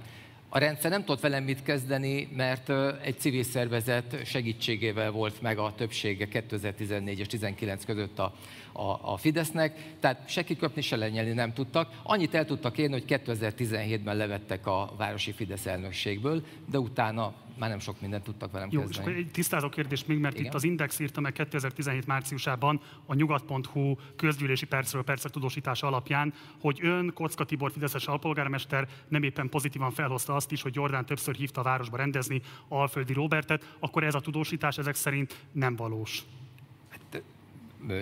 [0.49, 2.69] A rendszer nem tudott velem mit kezdeni, mert
[3.03, 8.33] egy civil szervezet segítségével volt meg a többsége 2014 és 2019 között a,
[8.79, 11.99] a, a Fidesznek, tehát se kiköpni, se lenyelni nem tudtak.
[12.03, 17.79] Annyit el tudtak érni, hogy 2017-ben levettek a városi Fidesz elnökségből, de utána már nem
[17.79, 19.11] sok mindent tudtak velem Jó, kezdeni.
[19.11, 20.45] és egy tisztázó kérdés még, mert Igen?
[20.45, 26.79] itt az Index írta meg 2017 márciusában a nyugat.hu közgyűlési percről percek tudósítása alapján, hogy
[26.81, 31.61] ön, Kocka Tibor Fideszes alpolgármester nem éppen pozitívan felhozta azt is, hogy Jordán többször hívta
[31.61, 36.23] a városba rendezni Alföldi Robertet, akkor ez a tudósítás ezek szerint nem valós.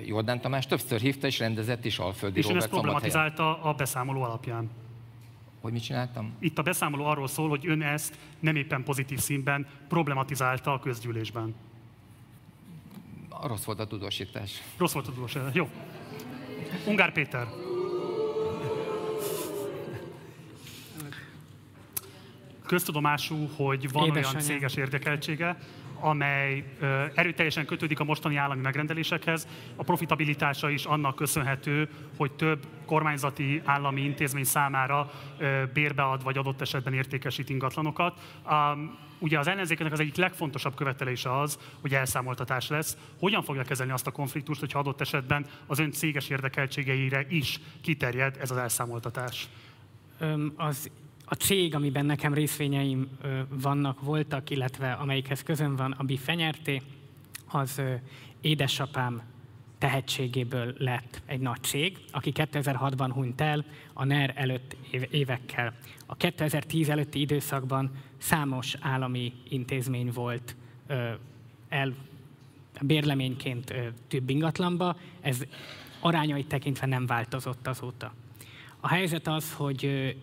[0.06, 3.12] Jordán Tamás többször hívta és rendezett is Alföldi És ön Robert ezt szombathelyen.
[3.12, 4.70] problematizálta a beszámoló alapján.
[5.62, 6.34] Hogy mit csináltam?
[6.40, 11.56] Itt a beszámoló arról szól, hogy ön ezt nem éppen pozitív színben problematizálta a közgyűlésben.
[13.44, 14.62] Rossz volt a tudósítás.
[14.78, 15.36] Rossz volt a tudós.
[15.54, 15.70] Jó.
[16.88, 17.48] Ungár Péter.
[22.66, 24.42] Köztudomású, hogy van olyan Édesanyám.
[24.42, 25.58] céges érdekeltsége,
[26.00, 26.64] amely
[27.14, 29.48] erőteljesen kötődik a mostani állami megrendelésekhez.
[29.76, 35.12] A profitabilitása is annak köszönhető, hogy több kormányzati állami intézmény számára
[35.74, 38.20] bérbead vagy adott esetben értékesít ingatlanokat.
[39.20, 42.98] Ugye az ellenzéknek az egyik legfontosabb követelése az, hogy elszámoltatás lesz.
[43.20, 48.38] Hogyan fogja kezelni azt a konfliktust, hogyha adott esetben az ön céges érdekeltségeire is kiterjed
[48.42, 49.48] ez az elszámoltatás?
[50.56, 50.90] Az
[51.30, 53.08] a cég, amiben nekem részvényeim
[53.50, 56.82] vannak, voltak, illetve amelyikhez közön van, a Bifenyerté,
[57.48, 57.82] az
[58.42, 59.22] édesapám
[59.78, 64.76] tehetségéből lett egy nagy cég, aki 2006-ban hunyt el, a NER előtt
[65.10, 65.74] évekkel.
[66.06, 70.56] A 2010 előtti időszakban számos állami intézmény volt
[71.70, 71.94] el
[72.82, 73.74] bérleményként
[74.08, 75.42] több ingatlanba, ez
[76.00, 78.14] arányait tekintve nem változott azóta.
[78.80, 80.16] A helyzet az, hogy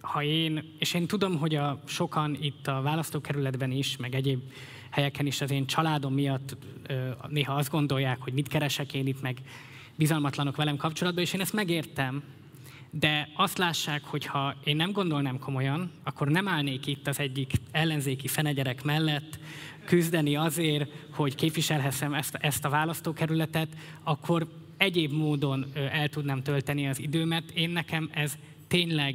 [0.00, 4.40] ha én, és én tudom, hogy a sokan itt a választókerületben is, meg egyéb
[4.90, 6.56] helyeken is az én családom miatt
[7.28, 9.38] néha azt gondolják, hogy mit keresek én itt, meg
[9.96, 12.22] bizalmatlanok velem kapcsolatban, és én ezt megértem,
[12.90, 17.52] de azt lássák, hogy ha én nem gondolnám komolyan, akkor nem állnék itt az egyik
[17.70, 19.38] ellenzéki fenegyerek mellett
[19.84, 23.68] küzdeni azért, hogy képviselhessem ezt, ezt a választókerületet,
[24.02, 24.46] akkor
[24.76, 27.50] egyéb módon el tudnám tölteni az időmet.
[27.50, 28.38] Én nekem ez
[28.68, 29.14] tényleg,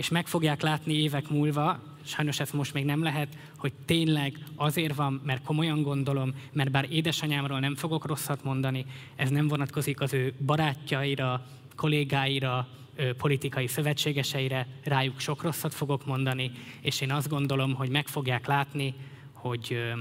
[0.00, 4.94] és meg fogják látni évek múlva, sajnos ezt most még nem lehet, hogy tényleg azért
[4.94, 8.86] van, mert komolyan gondolom, mert bár édesanyámról nem fogok rosszat mondani,
[9.16, 11.46] ez nem vonatkozik az ő barátjaira,
[11.76, 12.68] kollégáira,
[13.16, 18.94] politikai szövetségeseire, rájuk sok rosszat fogok mondani, és én azt gondolom, hogy meg fogják látni,
[19.32, 19.92] hogy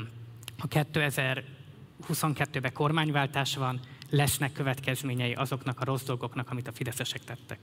[0.58, 3.80] a 2022-ben kormányváltás van,
[4.10, 7.60] lesznek következményei azoknak a rossz dolgoknak, amit a fideszesek tettek.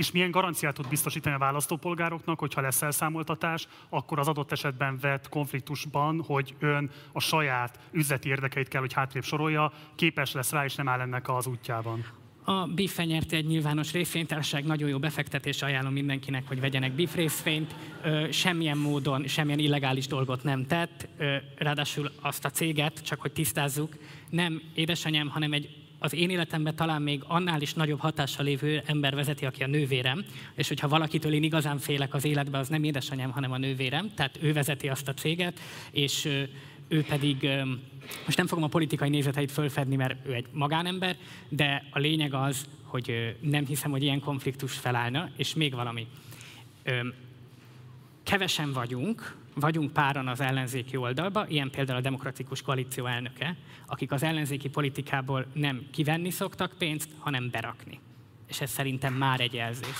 [0.00, 5.28] És milyen garanciát tud biztosítani a választópolgároknak, hogyha lesz elszámoltatás, akkor az adott esetben vett
[5.28, 10.74] konfliktusban, hogy ön a saját üzleti érdekeit kell, hogy hátrébb sorolja, képes lesz rá, és
[10.74, 12.04] nem áll ennek az útjában.
[12.44, 17.74] A BIF nyerte egy nyilvános részvénytársaság, nagyon jó befektetés, ajánlom mindenkinek, hogy vegyenek BIF részvényt.
[18.30, 21.08] Semmilyen módon, semmilyen illegális dolgot nem tett,
[21.56, 23.96] ráadásul azt a céget, csak hogy tisztázzuk,
[24.30, 29.14] nem édesanyám, hanem egy az én életemben talán még annál is nagyobb hatással lévő ember
[29.14, 30.24] vezeti, aki a nővérem,
[30.54, 34.38] és hogyha valakitől én igazán félek az életben, az nem édesanyám, hanem a nővérem, tehát
[34.42, 36.24] ő vezeti azt a céget, és
[36.88, 37.48] ő pedig,
[38.24, 41.16] most nem fogom a politikai nézeteit fölfedni, mert ő egy magánember,
[41.48, 46.06] de a lényeg az, hogy nem hiszem, hogy ilyen konfliktus felállna, és még valami.
[48.22, 54.22] Kevesen vagyunk, vagyunk páran az ellenzéki oldalba, ilyen például a Demokratikus Koalíció elnöke, akik az
[54.22, 58.00] ellenzéki politikából nem kivenni szoktak pénzt, hanem berakni.
[58.48, 59.96] És ez szerintem már egy jelzés.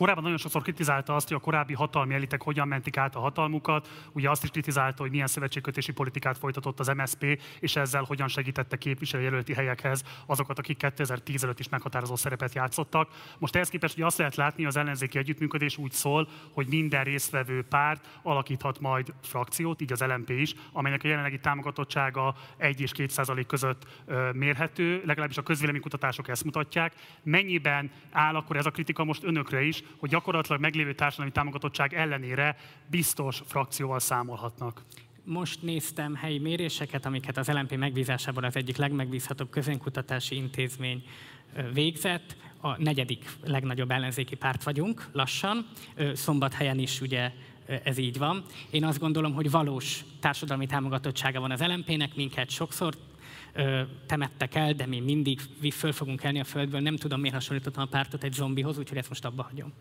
[0.00, 3.88] Korábban nagyon sokszor kritizálta azt, hogy a korábbi hatalmi elitek hogyan mentik át a hatalmukat.
[4.12, 8.76] Ugye azt is kritizálta, hogy milyen szövetségkötési politikát folytatott az MSP, és ezzel hogyan segítette
[8.76, 13.08] képviselőjelölti helyekhez azokat, akik 2010 előtt is meghatározó szerepet játszottak.
[13.38, 17.62] Most ehhez képest hogy azt lehet látni, az ellenzéki együttműködés úgy szól, hogy minden résztvevő
[17.62, 23.08] párt alakíthat majd frakciót, így az LMP is, amelynek a jelenlegi támogatottsága 1 és 2
[23.08, 23.86] százalék között
[24.32, 26.94] mérhető, legalábbis a közvéleménykutatások ezt mutatják.
[27.22, 32.56] Mennyiben áll akkor ez a kritika most önökre is, hogy gyakorlatilag meglévő társadalmi támogatottság ellenére
[32.86, 34.82] biztos frakcióval számolhatnak.
[35.24, 41.04] Most néztem helyi méréseket, amiket az LNP megbízásából az egyik legmegbízhatóbb közönkutatási intézmény
[41.72, 42.36] végzett.
[42.60, 45.66] A negyedik legnagyobb ellenzéki párt vagyunk, lassan.
[46.14, 47.32] Szombathelyen is ugye
[47.84, 48.44] ez így van.
[48.70, 52.94] Én azt gondolom, hogy valós társadalmi támogatottsága van az LNP-nek, minket sokszor
[54.06, 55.40] temettek el, de mi mindig
[55.72, 56.80] föl fogunk kelni a földből.
[56.80, 59.72] Nem tudom, miért hasonlítottam a pártot egy zombihoz, úgyhogy ezt most abba hagyom.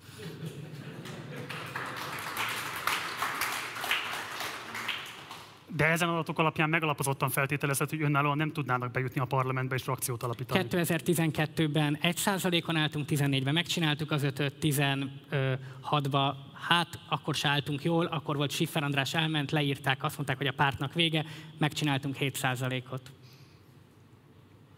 [5.75, 10.23] De ezen adatok alapján megalapozottan feltételezett, hogy önállóan nem tudnának bejutni a parlamentbe és frakciót
[10.23, 10.65] alapítani.
[10.69, 16.33] 2012-ben 1%-on álltunk, 14-ben megcsináltuk az 5 16-ba,
[16.67, 20.53] hát akkor se álltunk jól, akkor volt Siffer András elment, leírták, azt mondták, hogy a
[20.53, 21.25] pártnak vége,
[21.57, 23.11] megcsináltunk 7%-ot.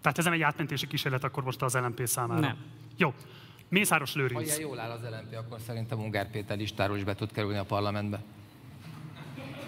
[0.02, 2.40] Tehát ez nem egy átmentési kísérlet akkor most az LMP számára?
[2.40, 2.58] Nem.
[2.98, 3.14] Jó.
[3.70, 4.40] Mészáros Lőrinc.
[4.40, 7.58] Ha ilyen jól áll az LMP, akkor szerintem Ungár Péter listáról is be tud kerülni
[7.58, 8.20] a parlamentbe.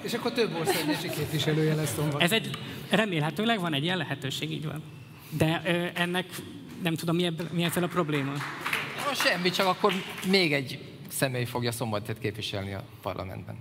[0.02, 2.20] És akkor több országgyűlési képviselője lesz Tomba.
[2.20, 2.58] Ez egy,
[2.90, 4.84] remélhetőleg van egy ilyen lehetőség, így van.
[5.30, 6.26] De ö, ennek
[6.84, 8.32] nem tudom, mi, ebben, mi ezzel a probléma.
[8.32, 9.94] No, semmi, csak akkor
[10.30, 13.56] még egy személy fogja szombatot képviselni a parlamentben.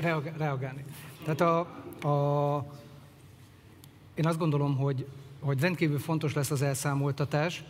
[0.00, 0.84] Reag- reagálni.
[1.24, 1.58] Tehát a,
[2.08, 2.66] a
[4.14, 5.06] én azt gondolom, hogy,
[5.40, 7.64] hogy rendkívül fontos lesz az elszámoltatás.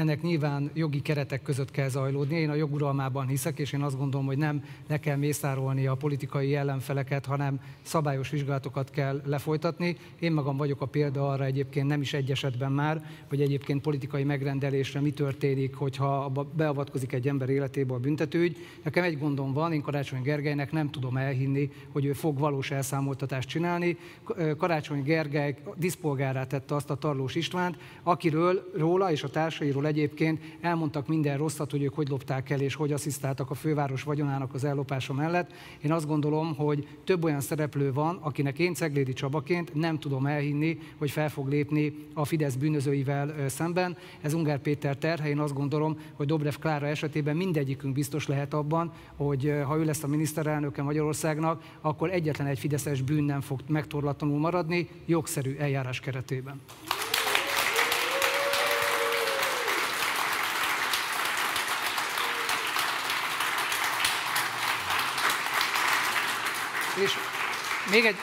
[0.00, 2.36] Ennek nyilván jogi keretek között kell zajlódni.
[2.36, 6.54] Én a joguralmában hiszek, és én azt gondolom, hogy nem le kell mészárolni a politikai
[6.54, 9.96] ellenfeleket, hanem szabályos vizsgálatokat kell lefolytatni.
[10.18, 14.24] Én magam vagyok a példa arra egyébként nem is egy esetben már, hogy egyébként politikai
[14.24, 18.56] megrendelésre mi történik, hogyha beavatkozik egy ember életébe a büntetőügy.
[18.82, 23.48] Nekem egy gondom van, én Karácsony Gergelynek nem tudom elhinni, hogy ő fog valós elszámoltatást
[23.48, 23.96] csinálni.
[24.56, 31.08] Karácsony Gergely diszpolgárát tette azt a Tarlós Istvánt, akiről róla és a társairól egyébként elmondtak
[31.08, 35.12] minden rosszat, hogy ők hogy lopták el és hogy asszisztáltak a főváros vagyonának az ellopása
[35.12, 35.52] mellett.
[35.80, 40.78] Én azt gondolom, hogy több olyan szereplő van, akinek én Ceglédi Csabaként nem tudom elhinni,
[40.98, 43.96] hogy fel fog lépni a Fidesz bűnözőivel szemben.
[44.20, 48.92] Ez Ungár Péter terhe, én azt gondolom, hogy Dobrev Klára esetében mindegyikünk biztos lehet abban,
[49.16, 54.38] hogy ha ő lesz a miniszterelnöke Magyarországnak, akkor egyetlen egy fideszes bűn nem fog megtorlatlanul
[54.38, 56.60] maradni, jogszerű eljárás keretében.
[66.96, 67.12] És
[67.90, 68.16] még egy,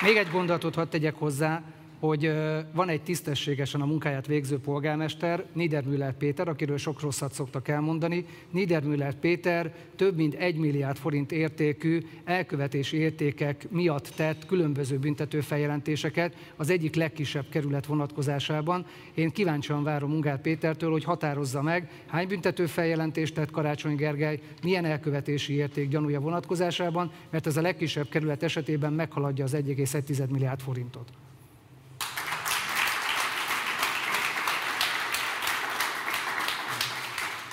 [0.00, 1.62] még egy gondolatot hadd tegyek hozzá,
[2.02, 2.32] hogy
[2.72, 8.26] van egy tisztességesen a munkáját végző polgármester, Niedermüller Péter, akiről sok rosszat szoktak elmondani.
[8.50, 16.70] Niedermüller Péter több mint egy milliárd forint értékű elkövetési értékek miatt tett különböző büntetőfeljelentéseket az
[16.70, 18.86] egyik legkisebb kerület vonatkozásában.
[19.14, 25.54] Én kíváncsian várom Ungár Pétertől, hogy határozza meg, hány büntetőfeljelentést tett Karácsony Gergely, milyen elkövetési
[25.54, 31.08] érték gyanúja vonatkozásában, mert ez a legkisebb kerület esetében meghaladja az 1,1 milliárd forintot.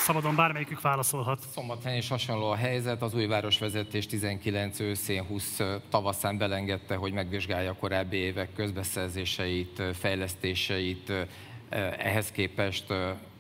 [0.10, 1.40] Szabadon bármelyikük válaszolhat.
[1.54, 7.72] Szombathelyen is hasonló a helyzet, az új városvezetés 19 őszén 20 tavaszán belengedte, hogy megvizsgálja
[7.72, 11.12] a korábbi évek közbeszerzéseit, fejlesztéseit,
[11.98, 12.94] ehhez képest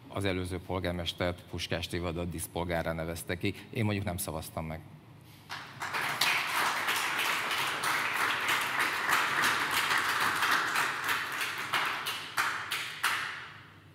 [0.07, 3.53] az előző polgármestert Puskás Tivadot diszpolgára nevezte ki.
[3.69, 4.79] Én mondjuk nem szavaztam meg.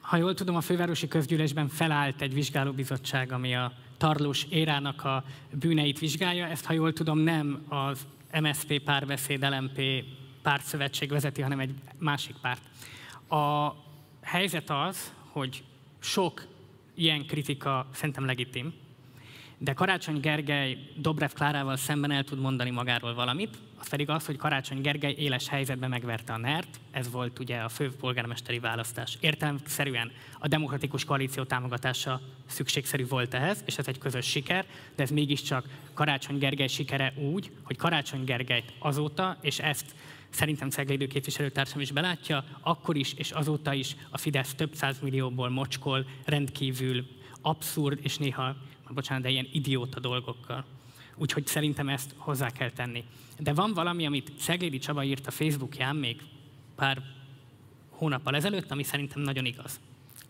[0.04, 5.98] Ha jól tudom, a fővárosi közgyűlésben felállt egy vizsgálóbizottság, ami a tarlós érának a bűneit
[5.98, 6.46] vizsgálja.
[6.46, 8.06] Ezt, ha jól tudom, nem az
[8.40, 10.04] MSZP párbeszéd LMP
[10.42, 12.62] pártszövetség vezeti, hanem egy másik párt.
[13.28, 13.74] A
[14.22, 15.64] helyzet az, hogy
[15.98, 16.46] sok
[16.94, 18.72] ilyen kritika szerintem legitim,
[19.58, 24.36] de Karácsony Gergely Dobrev Klárával szemben el tud mondani magáról valamit, az pedig az, hogy
[24.36, 29.16] Karácsony Gergely éles helyzetben megverte a NERT, ez volt ugye a fő polgármesteri választás.
[29.20, 34.66] Értelemszerűen a demokratikus koalíció támogatása szükségszerű volt ehhez, és ez egy közös siker,
[34.96, 39.94] de ez mégiscsak Karácsony Gergely sikere úgy, hogy Karácsony Gergelyt azóta, és ezt
[40.30, 46.06] szerintem Ceglédő képviselőtársam is belátja, akkor is és azóta is a Fidesz több millióból mocskol
[46.24, 47.06] rendkívül
[47.40, 48.56] abszurd és néha
[48.88, 50.64] bocsánat, de ilyen idióta dolgokkal.
[51.16, 53.04] Úgyhogy szerintem ezt hozzá kell tenni.
[53.38, 56.22] De van valami, amit Szeglédi Csaba írt a Facebookján még
[56.76, 57.02] pár
[57.90, 59.80] hónappal ezelőtt, ami szerintem nagyon igaz.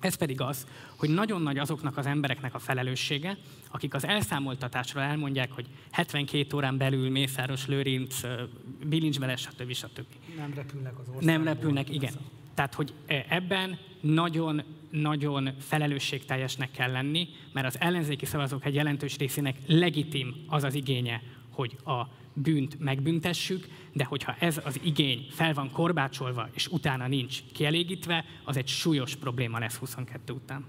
[0.01, 3.37] Ez pedig az, hogy nagyon nagy azoknak az embereknek a felelőssége,
[3.71, 8.21] akik az elszámoltatásra elmondják, hogy 72 órán belül Mészáros Lőrinc,
[8.87, 9.73] bilincs bele, stb.
[9.73, 10.07] stb.
[10.37, 11.25] Nem repülnek az országban.
[11.25, 12.13] Nem repülnek, igen.
[12.55, 12.93] Tehát, hogy
[13.29, 20.75] ebben nagyon-nagyon felelősségteljesnek kell lenni, mert az ellenzéki szavazók egy jelentős részének legitim az az
[20.75, 27.07] igénye, hogy a bűnt megbüntessük, de hogyha ez az igény fel van korbácsolva, és utána
[27.07, 30.65] nincs kielégítve, az egy súlyos probléma lesz 22 után.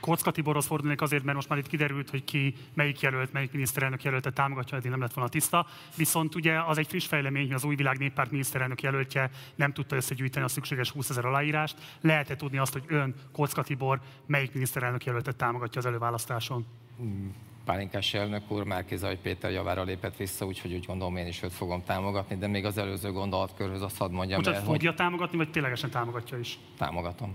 [0.00, 4.02] Kocka Tiborhoz fordulnék azért, mert most már itt kiderült, hogy ki melyik jelölt, melyik miniszterelnök
[4.02, 5.66] jelöltet támogatja, eddig nem lett volna tiszta.
[5.96, 9.96] Viszont ugye az egy friss fejlemény, hogy az új világ néppárt miniszterelnök jelöltje nem tudta
[9.96, 11.76] összegyűjteni a szükséges 20 ezer aláírást.
[12.00, 16.66] Lehet-e tudni azt, hogy ön, Kocka Tibor, melyik miniszterelnök jelöltet támogatja az előválasztáson?
[16.96, 17.34] Hmm.
[17.64, 21.52] Pálinkás elnök úr Márki Zaj Péter javára lépett vissza, úgyhogy úgy gondolom én is őt
[21.52, 24.98] fogom támogatni, de még az előző gondolatkörhöz azt hadd mondjam el, fogja hogy...
[24.98, 26.58] támogatni, vagy ténylegesen támogatja is?
[26.78, 27.34] Támogatom.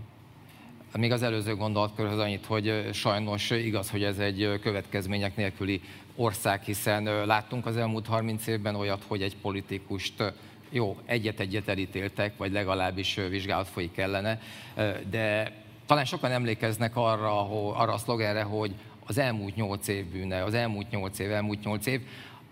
[0.98, 5.82] Még az előző gondolatkörhöz annyit, hogy sajnos igaz, hogy ez egy következmények nélküli
[6.16, 10.34] ország, hiszen láttunk az elmúlt 30 évben olyat, hogy egy politikust
[10.70, 14.41] jó, egyet-egyet elítéltek, vagy legalábbis vizsgálat folyik ellene,
[15.10, 15.52] de
[15.86, 18.74] talán sokan emlékeznek arra, arra a szlogenre, hogy
[19.06, 22.02] az elmúlt nyolc év bűne, az elmúlt nyolc év, elmúlt nyolc év,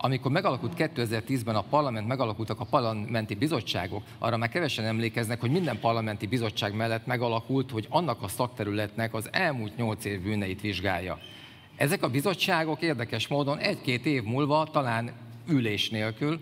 [0.06, 5.80] amikor megalakult 2010-ben a parlament, megalakultak a parlamenti bizottságok, arra már kevesen emlékeznek, hogy minden
[5.80, 11.20] parlamenti bizottság mellett megalakult, hogy annak a szakterületnek az elmúlt nyolc év bűneit vizsgálja.
[11.76, 15.12] Ezek a bizottságok érdekes módon egy-két év múlva, talán
[15.48, 16.40] ülés nélkül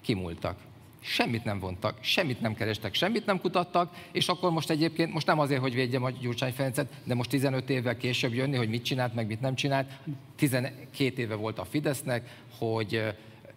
[0.00, 0.69] kimúltak.
[1.00, 5.38] Semmit nem vontak, semmit nem kerestek, semmit nem kutattak, és akkor most egyébként, most nem
[5.38, 9.14] azért, hogy védjem a Gyurcsány Ferencet, de most 15 évvel később jönni, hogy mit csinált,
[9.14, 9.90] meg mit nem csinált.
[10.36, 12.28] 12 éve volt a Fidesznek,
[12.58, 13.02] hogy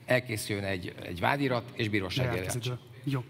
[0.05, 2.27] elkészüljön egy, egy vádirat, és bíróság
[3.03, 3.23] Jó.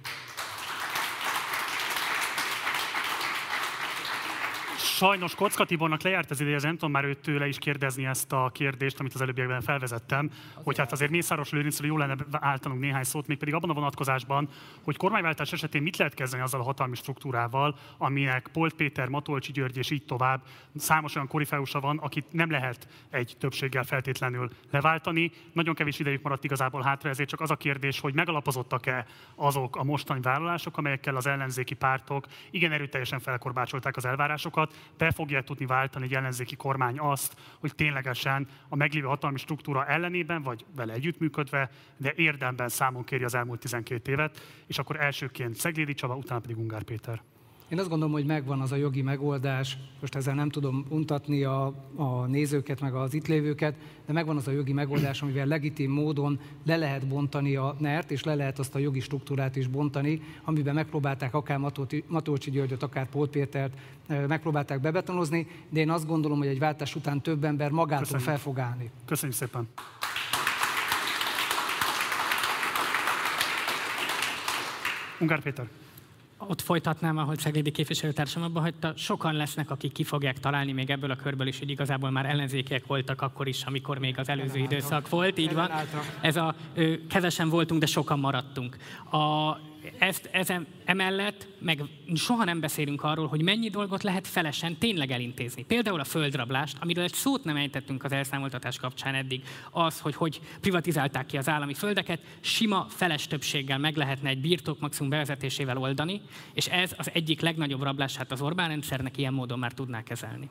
[5.04, 8.50] Sajnos Kocka Tibornak lejárt az ideje, nem tudom már őt tőle is kérdezni ezt a
[8.54, 13.04] kérdést, amit az előbbiekben felvezettem, azért hogy hát azért Mészáros Lőrincről jó lenne általunk néhány
[13.04, 14.50] szót, még pedig abban a vonatkozásban,
[14.84, 19.78] hogy kormányváltás esetén mit lehet kezdeni azzal a hatalmi struktúrával, aminek Polt Péter, Matolcsi György
[19.78, 20.42] és így tovább
[20.76, 25.32] számos olyan korifeusa van, akit nem lehet egy többséggel feltétlenül leváltani.
[25.54, 29.06] Nagyon kevés idejük maradt igazából hátra, ezért csak az a kérdés, hogy megalapozottak-e
[29.36, 35.42] azok a mostani vállalások, amelyekkel az ellenzéki pártok igen erőteljesen felkorbácsolták az elvárásokat, be fogja
[35.42, 40.94] tudni váltani egy ellenzéki kormány azt, hogy ténylegesen a meglévő hatalmi struktúra ellenében, vagy vele
[40.94, 46.40] együttműködve, de érdemben számon kéri az elmúlt 12 évet, és akkor elsőként Szeglédi Csaba, utána
[46.40, 47.22] pedig Ungár Péter.
[47.68, 51.66] Én azt gondolom, hogy megvan az a jogi megoldás, most ezzel nem tudom untatni a,
[51.96, 53.76] a nézőket, meg az itt lévőket,
[54.06, 58.24] de megvan az a jogi megoldás, amivel legitim módon le lehet bontani a NERT, és
[58.24, 61.60] le lehet azt a jogi struktúrát is bontani, amiben megpróbálták akár
[62.08, 63.74] Matolcsi Györgyöt, akár Pólt Pétert,
[64.28, 68.28] megpróbálták bebetonozni, de én azt gondolom, hogy egy váltás után több ember magától Köszönjük.
[68.28, 68.92] fel fog állni.
[69.06, 69.68] Köszönjük szépen!
[75.20, 75.83] Ungár Péter
[76.48, 81.12] ott folytatnám, ahogy Szeglédi képviselőtársam abban hagyta, sokan lesznek, akik ki fogják találni még ebből
[81.12, 85.10] a körből is, hogy igazából már ellenzékek voltak akkor is, amikor még az előző időszak
[85.10, 85.72] volt, így van.
[86.22, 86.56] Ez a,
[87.10, 88.78] kevesen voltunk, de sokan maradtunk.
[89.12, 89.58] A,
[89.98, 91.84] ezt, ezen, emellett meg
[92.16, 95.64] soha nem beszélünk arról, hogy mennyi dolgot lehet felesen tényleg elintézni.
[95.64, 100.40] Például a földrablást, amiről egy szót nem ejtettünk az elszámoltatás kapcsán eddig, az, hogy hogy
[100.62, 106.22] privatizálták ki az állami földeket, sima feles többséggel meg lehetne egy birtok maximum bevezetésével oldani,
[106.54, 110.50] és ez az egyik legnagyobb rablását az Orbán rendszernek ilyen módon már tudná kezelni.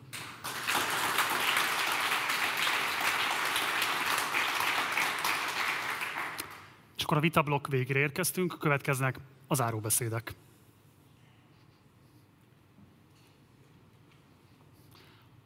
[7.13, 10.35] Akkor a vitablok végére érkeztünk, következnek a záróbeszédek.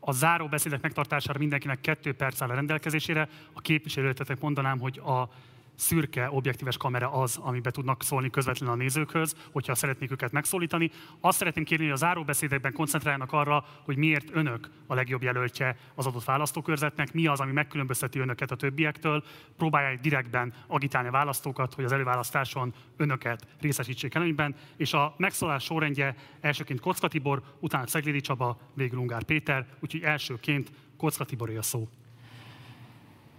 [0.01, 3.29] A záróbeszédek megtartására mindenkinek kettő perc áll a rendelkezésére.
[3.53, 5.29] A képviselőtetek mondanám, hogy a
[5.77, 10.91] szürke, objektíves kamera az, amiben tudnak szólni közvetlenül a nézőkhöz, hogyha szeretnék őket megszólítani.
[11.21, 16.07] Azt szeretném kérni, hogy a záróbeszédekben koncentráljanak arra, hogy miért önök a legjobb jelöltje az
[16.07, 19.25] adott választókörzetnek, mi az, ami megkülönbözteti önöket a többiektől,
[19.57, 26.17] próbálják direktben agitálni a választókat, hogy az előválasztáson önöket részesítsék előnyben, és a megszólás sorrendje
[26.41, 31.89] elsőként Kocka Tibor, utána Szeglédi Csaba, végül Ungár Péter, úgyhogy elsőként Kocka Tibor a szó.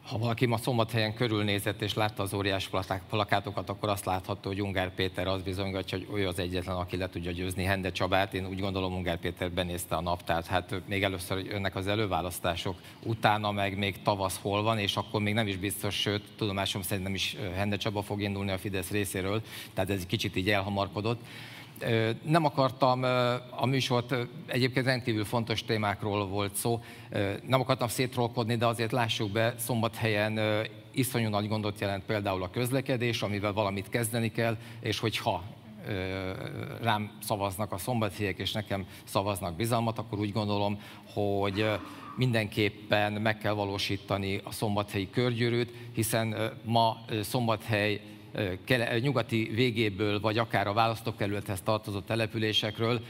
[0.08, 2.70] Ha valaki ma szombathelyen körülnézett és látta az óriás
[3.10, 7.10] plakátokat, akkor azt láthatta, hogy Ungár Péter az bizonygatja, hogy ő az egyetlen, aki le
[7.10, 8.34] tudja győzni Hende Csabát.
[8.34, 10.46] Én úgy gondolom, Ungár Péter benézte a naptát.
[10.46, 15.34] Hát még először önnek az előválasztások, utána meg még tavasz hol van, és akkor még
[15.34, 19.42] nem is biztos, sőt, tudomásom szerint nem is Hende Csaba fog indulni a Fidesz részéről,
[19.74, 21.22] tehát ez egy kicsit így elhamarkodott.
[22.24, 23.04] Nem akartam
[23.49, 26.82] a műsort, egyébként rendkívül fontos témákról volt szó,
[27.48, 30.40] nem akartam szétrolkodni, de azért lássuk be, szombathelyen
[30.91, 35.44] iszonyú nagy gondot jelent például a közlekedés, amivel valamit kezdeni kell, és hogyha
[36.82, 40.80] rám szavaznak a szombathelyiek, és nekem szavaznak bizalmat, akkor úgy gondolom,
[41.14, 41.66] hogy
[42.16, 48.02] mindenképpen meg kell valósítani a szombathelyi körgyűrűt, hiszen ma szombathely
[49.02, 53.02] nyugati végéből, vagy akár a választókerülethez tartozó településekről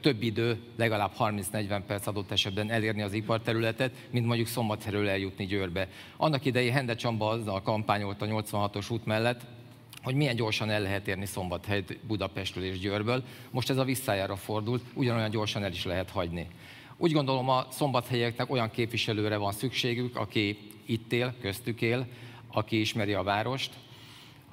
[0.00, 5.88] több idő, legalább 30-40 perc adott esetben elérni az iparterületet, mint mondjuk Szombathelyről eljutni Győrbe.
[6.16, 9.40] Annak idején Hende Csamba azzal kampányolt a 86-os út mellett,
[10.02, 13.24] hogy milyen gyorsan el lehet érni Szombathelyt Budapestről és Győrből.
[13.50, 16.46] Most ez a visszájára fordult, ugyanolyan gyorsan el is lehet hagyni.
[16.96, 22.06] Úgy gondolom a szombathelyeknek olyan képviselőre van szükségük, aki itt él, köztük él,
[22.52, 23.72] aki ismeri a várost,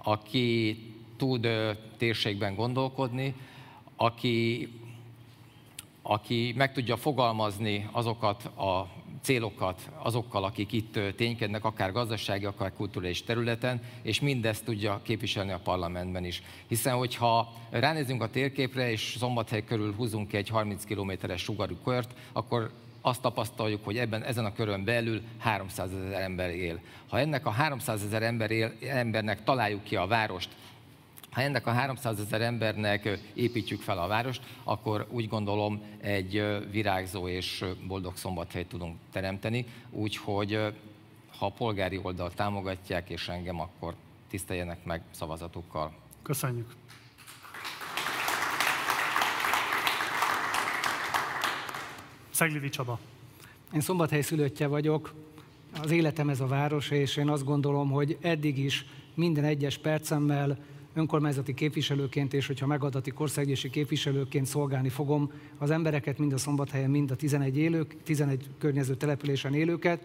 [0.04, 0.78] aki
[1.18, 1.48] tud
[1.98, 3.36] térségben gondolkodni,
[3.96, 4.68] aki,
[6.02, 8.88] aki meg tudja fogalmazni azokat a
[9.22, 15.60] célokat azokkal, akik itt ténykednek, akár gazdasági, akár kulturális területen, és mindezt tudja képviselni a
[15.64, 16.44] parlamentben is.
[16.68, 22.72] Hiszen, hogyha ránézünk a térképre, és Szombathely körül húzunk egy 30 kilométeres sugarú kört, akkor
[23.06, 26.80] azt tapasztaljuk, hogy ebben, ezen a körön belül 300 ezer ember él.
[27.10, 30.50] Ha ennek a 300 ezer ember él, embernek találjuk ki a várost,
[31.32, 37.28] ha ennek a 300 ezer embernek építjük fel a várost, akkor úgy gondolom egy virágzó
[37.28, 39.66] és boldog szombathelyt tudunk teremteni.
[39.90, 40.60] Úgyhogy
[41.38, 43.96] ha a polgári oldal támogatják és engem, akkor
[44.30, 45.92] tiszteljenek meg szavazatukkal
[46.24, 46.76] Köszönjük.
[52.44, 53.00] Szeglidi Csaba.
[53.74, 55.14] Én Szombathely szülöttje vagyok,
[55.82, 60.58] az életem ez a város, és én azt gondolom, hogy eddig is minden egyes percemmel
[60.94, 67.12] önkormányzati képviselőként, és hogyha megadatik országgyűlési képviselőként szolgálni fogom az embereket, mind a Szombathelyen, mind
[67.12, 70.02] a 11, élők, 11 környező településen élőket.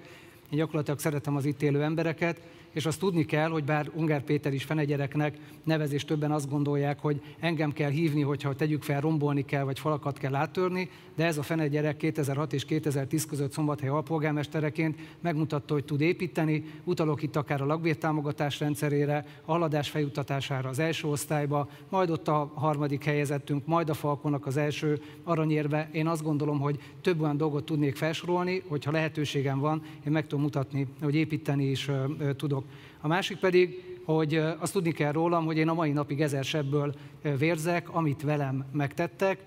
[0.50, 2.40] Én gyakorlatilag szeretem az itt élő embereket,
[2.72, 7.22] és azt tudni kell, hogy bár Ungár Péter is fenegyereknek nevezés többen azt gondolják, hogy
[7.40, 11.42] engem kell hívni, hogyha tegyük fel, rombolni kell, vagy falakat kell áttörni, de ez a
[11.42, 16.64] fenegyerek 2006 és 2010 között Szombathely alpolgármestereként megmutatta, hogy tud építeni.
[16.84, 22.52] Utalok itt akár a lakbértámogatás rendszerére, a haladás feljuttatására az első osztályba, majd ott a
[22.54, 25.88] harmadik helyezettünk, majd a Falkonak az első aranyérve.
[25.92, 30.44] Én azt gondolom, hogy több olyan dolgot tudnék felsorolni, hogyha lehetőségem van, én meg tudom
[30.44, 31.90] mutatni, hogy építeni is
[32.36, 32.64] tudok.
[33.00, 36.94] A másik pedig, hogy azt tudni kell rólam, hogy én a mai napig ezer sebből
[37.38, 39.44] vérzek, amit velem megtettek,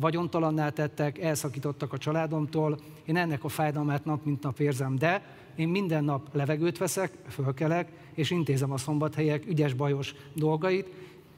[0.00, 2.78] vagyontalanná tettek, elszakítottak a családomtól.
[3.04, 5.22] Én ennek a fájdalmát nap mint nap érzem, de
[5.56, 10.90] én minden nap levegőt veszek, fölkelek, és intézem a szombathelyek ügyes-bajos dolgait,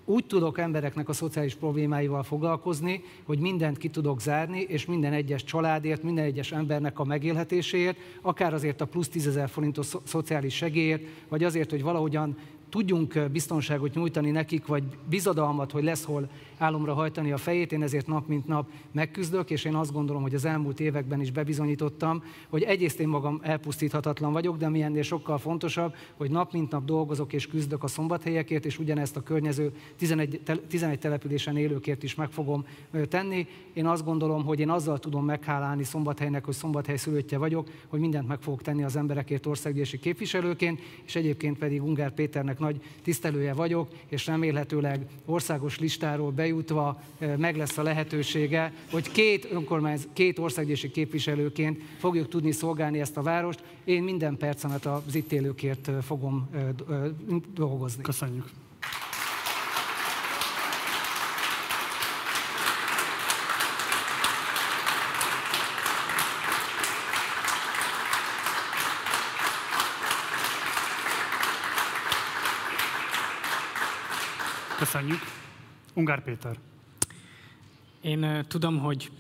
[0.09, 5.45] úgy tudok embereknek a szociális problémáival foglalkozni, hogy mindent ki tudok zárni, és minden egyes
[5.45, 11.03] családért, minden egyes embernek a megélhetéséért, akár azért a plusz 10 ezer forintos szociális segélyért,
[11.29, 12.37] vagy azért, hogy valahogyan
[12.69, 16.29] tudjunk biztonságot nyújtani nekik, vagy bizodalmat, hogy lesz hol
[16.59, 20.35] álomra hajtani a fejét, én ezért nap mint nap megküzdök, és én azt gondolom, hogy
[20.35, 25.39] az elmúlt években is bebizonyítottam, hogy egyrészt én magam elpusztíthatatlan vagyok, de mi ennél sokkal
[25.39, 30.41] fontosabb, hogy nap mint nap dolgozok és küzdök a szombathelyekért, és ugyanezt a környező 11,
[30.69, 32.65] 11 településen élőkért is meg fogom
[33.09, 33.47] tenni.
[33.73, 38.29] Én azt gondolom, hogy én azzal tudom meghálálni Szombathelynek, hogy Szombathely szülöttje vagyok, hogy mindent
[38.29, 43.89] meg fogok tenni az emberekért országgyűlési képviselőként, és egyébként pedig Ungár Péternek nagy tisztelője vagyok,
[44.09, 47.01] és remélhetőleg országos listáról be bejutva
[47.37, 53.23] meg lesz a lehetősége, hogy két önkormányz, két országgyűlési képviselőként fogjuk tudni szolgálni ezt a
[53.23, 53.63] várost.
[53.85, 56.51] Én minden percemet az itt élőkért fogom
[57.55, 58.03] dolgozni.
[58.03, 58.45] Köszönjük.
[74.79, 75.46] Köszönjük.
[75.97, 76.59] Ungár Péter.
[78.01, 79.11] Én tudom, hogy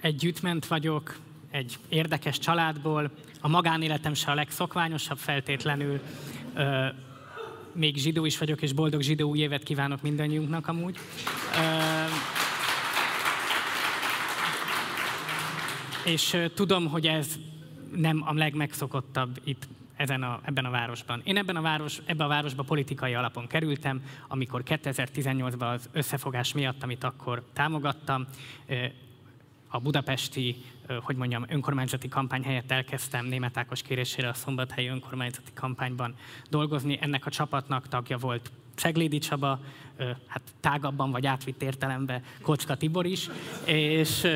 [0.00, 1.18] együttment vagyok,
[1.50, 6.00] egy érdekes családból, a magánéletem se a legszokványosabb feltétlenül,
[7.72, 10.98] még zsidó is vagyok, és boldog zsidó új évet kívánok mindannyiunknak amúgy.
[16.04, 17.38] És tudom, hogy ez
[17.96, 19.68] nem a legmegszokottabb itt
[20.00, 21.20] ezen a, ebben a városban.
[21.24, 26.82] Én ebben a, város, ebben a városban politikai alapon kerültem, amikor 2018-ban az összefogás miatt,
[26.82, 28.26] amit akkor támogattam,
[29.68, 30.56] a budapesti,
[31.02, 36.14] hogy mondjam, önkormányzati kampány helyett elkezdtem német Ákos kérésére a szombathelyi önkormányzati kampányban
[36.48, 36.98] dolgozni.
[37.00, 39.60] Ennek a csapatnak tagja volt Ceglédi Csaba,
[40.26, 43.28] hát tágabban vagy átvitt értelemben Kocka Tibor is,
[43.64, 44.26] és,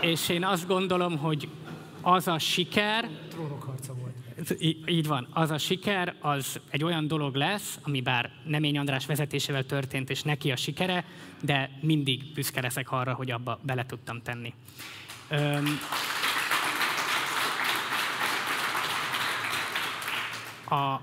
[0.00, 1.48] és én azt gondolom, hogy
[2.00, 3.08] az a siker...
[3.28, 4.09] Trónok harca volt
[4.86, 5.26] így van.
[5.30, 10.22] Az a siker, az egy olyan dolog lesz, ami bár Nemény András vezetésével történt, és
[10.22, 11.04] neki a sikere,
[11.42, 14.54] de mindig büszke leszek arra, hogy abba bele tudtam tenni.
[15.28, 15.78] Öm,
[20.68, 21.00] a,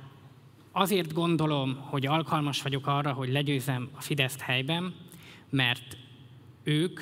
[0.72, 4.96] azért gondolom, hogy alkalmas vagyok arra, hogy legyőzem a Fideszt helyben,
[5.50, 5.98] mert
[6.64, 7.00] ők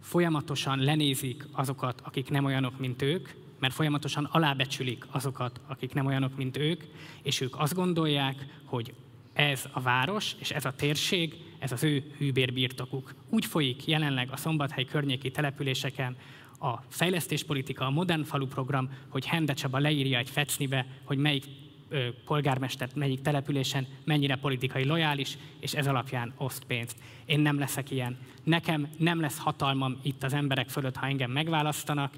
[0.00, 3.28] folyamatosan lenézik azokat, akik nem olyanok, mint ők,
[3.58, 6.82] mert folyamatosan alábecsülik azokat, akik nem olyanok, mint ők,
[7.22, 8.94] és ők azt gondolják, hogy
[9.32, 13.14] ez a város és ez a térség, ez az ő hűbérbirtokuk.
[13.28, 16.16] Úgy folyik jelenleg a Szombathely környéki településeken
[16.58, 21.44] a fejlesztéspolitika, a modern falu program, hogy Hende Csaba leírja egy fecnibe, hogy melyik
[21.88, 26.96] ö, polgármester melyik településen mennyire politikai lojális, és ez alapján oszt pénzt.
[27.24, 28.16] Én nem leszek ilyen.
[28.44, 32.14] Nekem nem lesz hatalmam itt az emberek fölött, ha engem megválasztanak,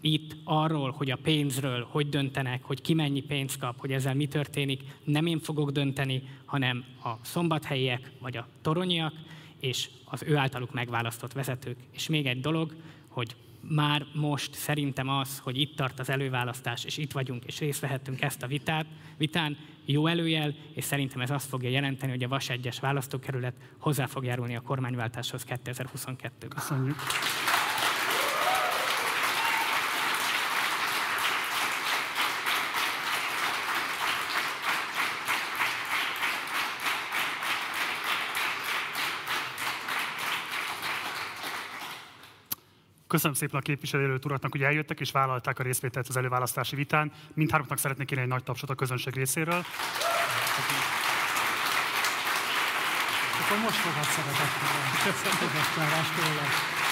[0.00, 4.26] itt arról, hogy a pénzről hogy döntenek, hogy ki mennyi pénzt kap, hogy ezzel mi
[4.26, 9.14] történik, nem én fogok dönteni, hanem a szombathelyiek vagy a toronyiak,
[9.60, 11.76] és az ő általuk megválasztott vezetők.
[11.90, 12.74] És még egy dolog,
[13.08, 17.80] hogy már most szerintem az, hogy itt tart az előválasztás, és itt vagyunk, és részt
[17.80, 18.86] vehettünk ezt a vitát,
[19.16, 24.06] vitán, jó előjel, és szerintem ez azt fogja jelenteni, hogy a Vas 1-es választókerület hozzá
[24.06, 26.48] fog járulni a kormányváltáshoz 2022-ben.
[26.48, 26.96] Köszönjük.
[43.10, 47.12] Köszönöm szépen a képviselőjelölt uraknak, hogy eljöttek és vállalták a részvételt az előválasztási vitán.
[47.34, 49.64] Mindháromnak szeretnék kérni egy nagy tapsot a közönség részéről.
[53.40, 54.70] Akkor most fogad szeretettel.
[55.04, 56.89] Köszönöm,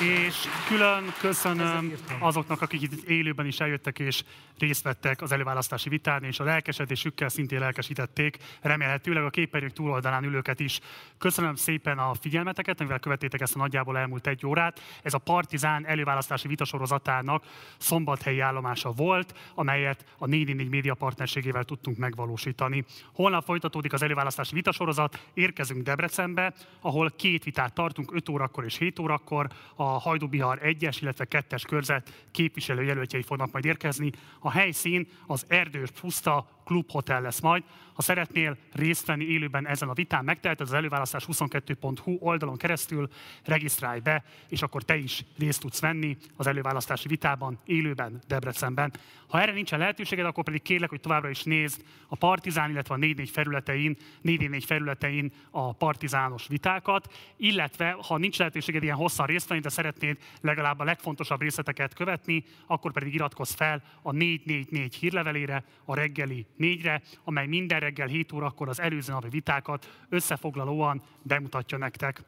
[0.00, 4.22] És külön köszönöm azoknak, akik itt élőben is eljöttek és
[4.58, 10.60] részt vettek az előválasztási vitán, és a lelkesedésükkel szintén lelkesítették, remélhetőleg a képernyők túloldalán ülőket
[10.60, 10.80] is.
[11.18, 14.80] Köszönöm szépen a figyelmeteket, amivel követtétek ezt a nagyjából elmúlt egy órát.
[15.02, 17.44] Ez a Partizán előválasztási vitasorozatának
[17.78, 22.84] szombathelyi állomása volt, amelyet a 444 média partnerségével tudtunk megvalósítani.
[23.12, 28.98] Holnap folytatódik az előválasztási vitasorozat, érkezünk Debrecenbe, ahol két vitát tartunk, 5 órakor és 7
[28.98, 34.10] órakor a Hajdubihar 1-es, illetve 2-es körzet képviselőjelöltjei fognak majd érkezni.
[34.38, 37.62] A helyszín az Erdős Puszta klubhotel lesz majd.
[37.94, 43.08] Ha szeretnél részt venni élőben ezen a vitán, megteheted az előválasztás 22.hu oldalon keresztül,
[43.44, 48.92] regisztrálj be, és akkor te is részt tudsz venni az előválasztási vitában, élőben, Debrecenben.
[49.26, 52.98] Ha erre nincsen lehetőséged, akkor pedig kérlek, hogy továbbra is nézd a Partizán, illetve a
[52.98, 59.60] 4 felületein, 4 felületein a partizános vitákat, illetve ha nincs lehetőséged ilyen hosszan részt venni,
[59.60, 65.94] de szeretnéd legalább a legfontosabb részleteket követni, akkor pedig iratkozz fel a 444 hírlevelére, a
[65.94, 72.22] reggeli négyre, amely minden reggel 7 órakor az előző napi vitákat összefoglalóan bemutatja nektek.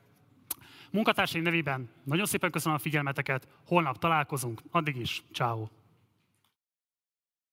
[0.91, 5.69] Munkatársaim nevében nagyon szépen köszönöm a figyelmeteket, holnap találkozunk, addig is, ciao.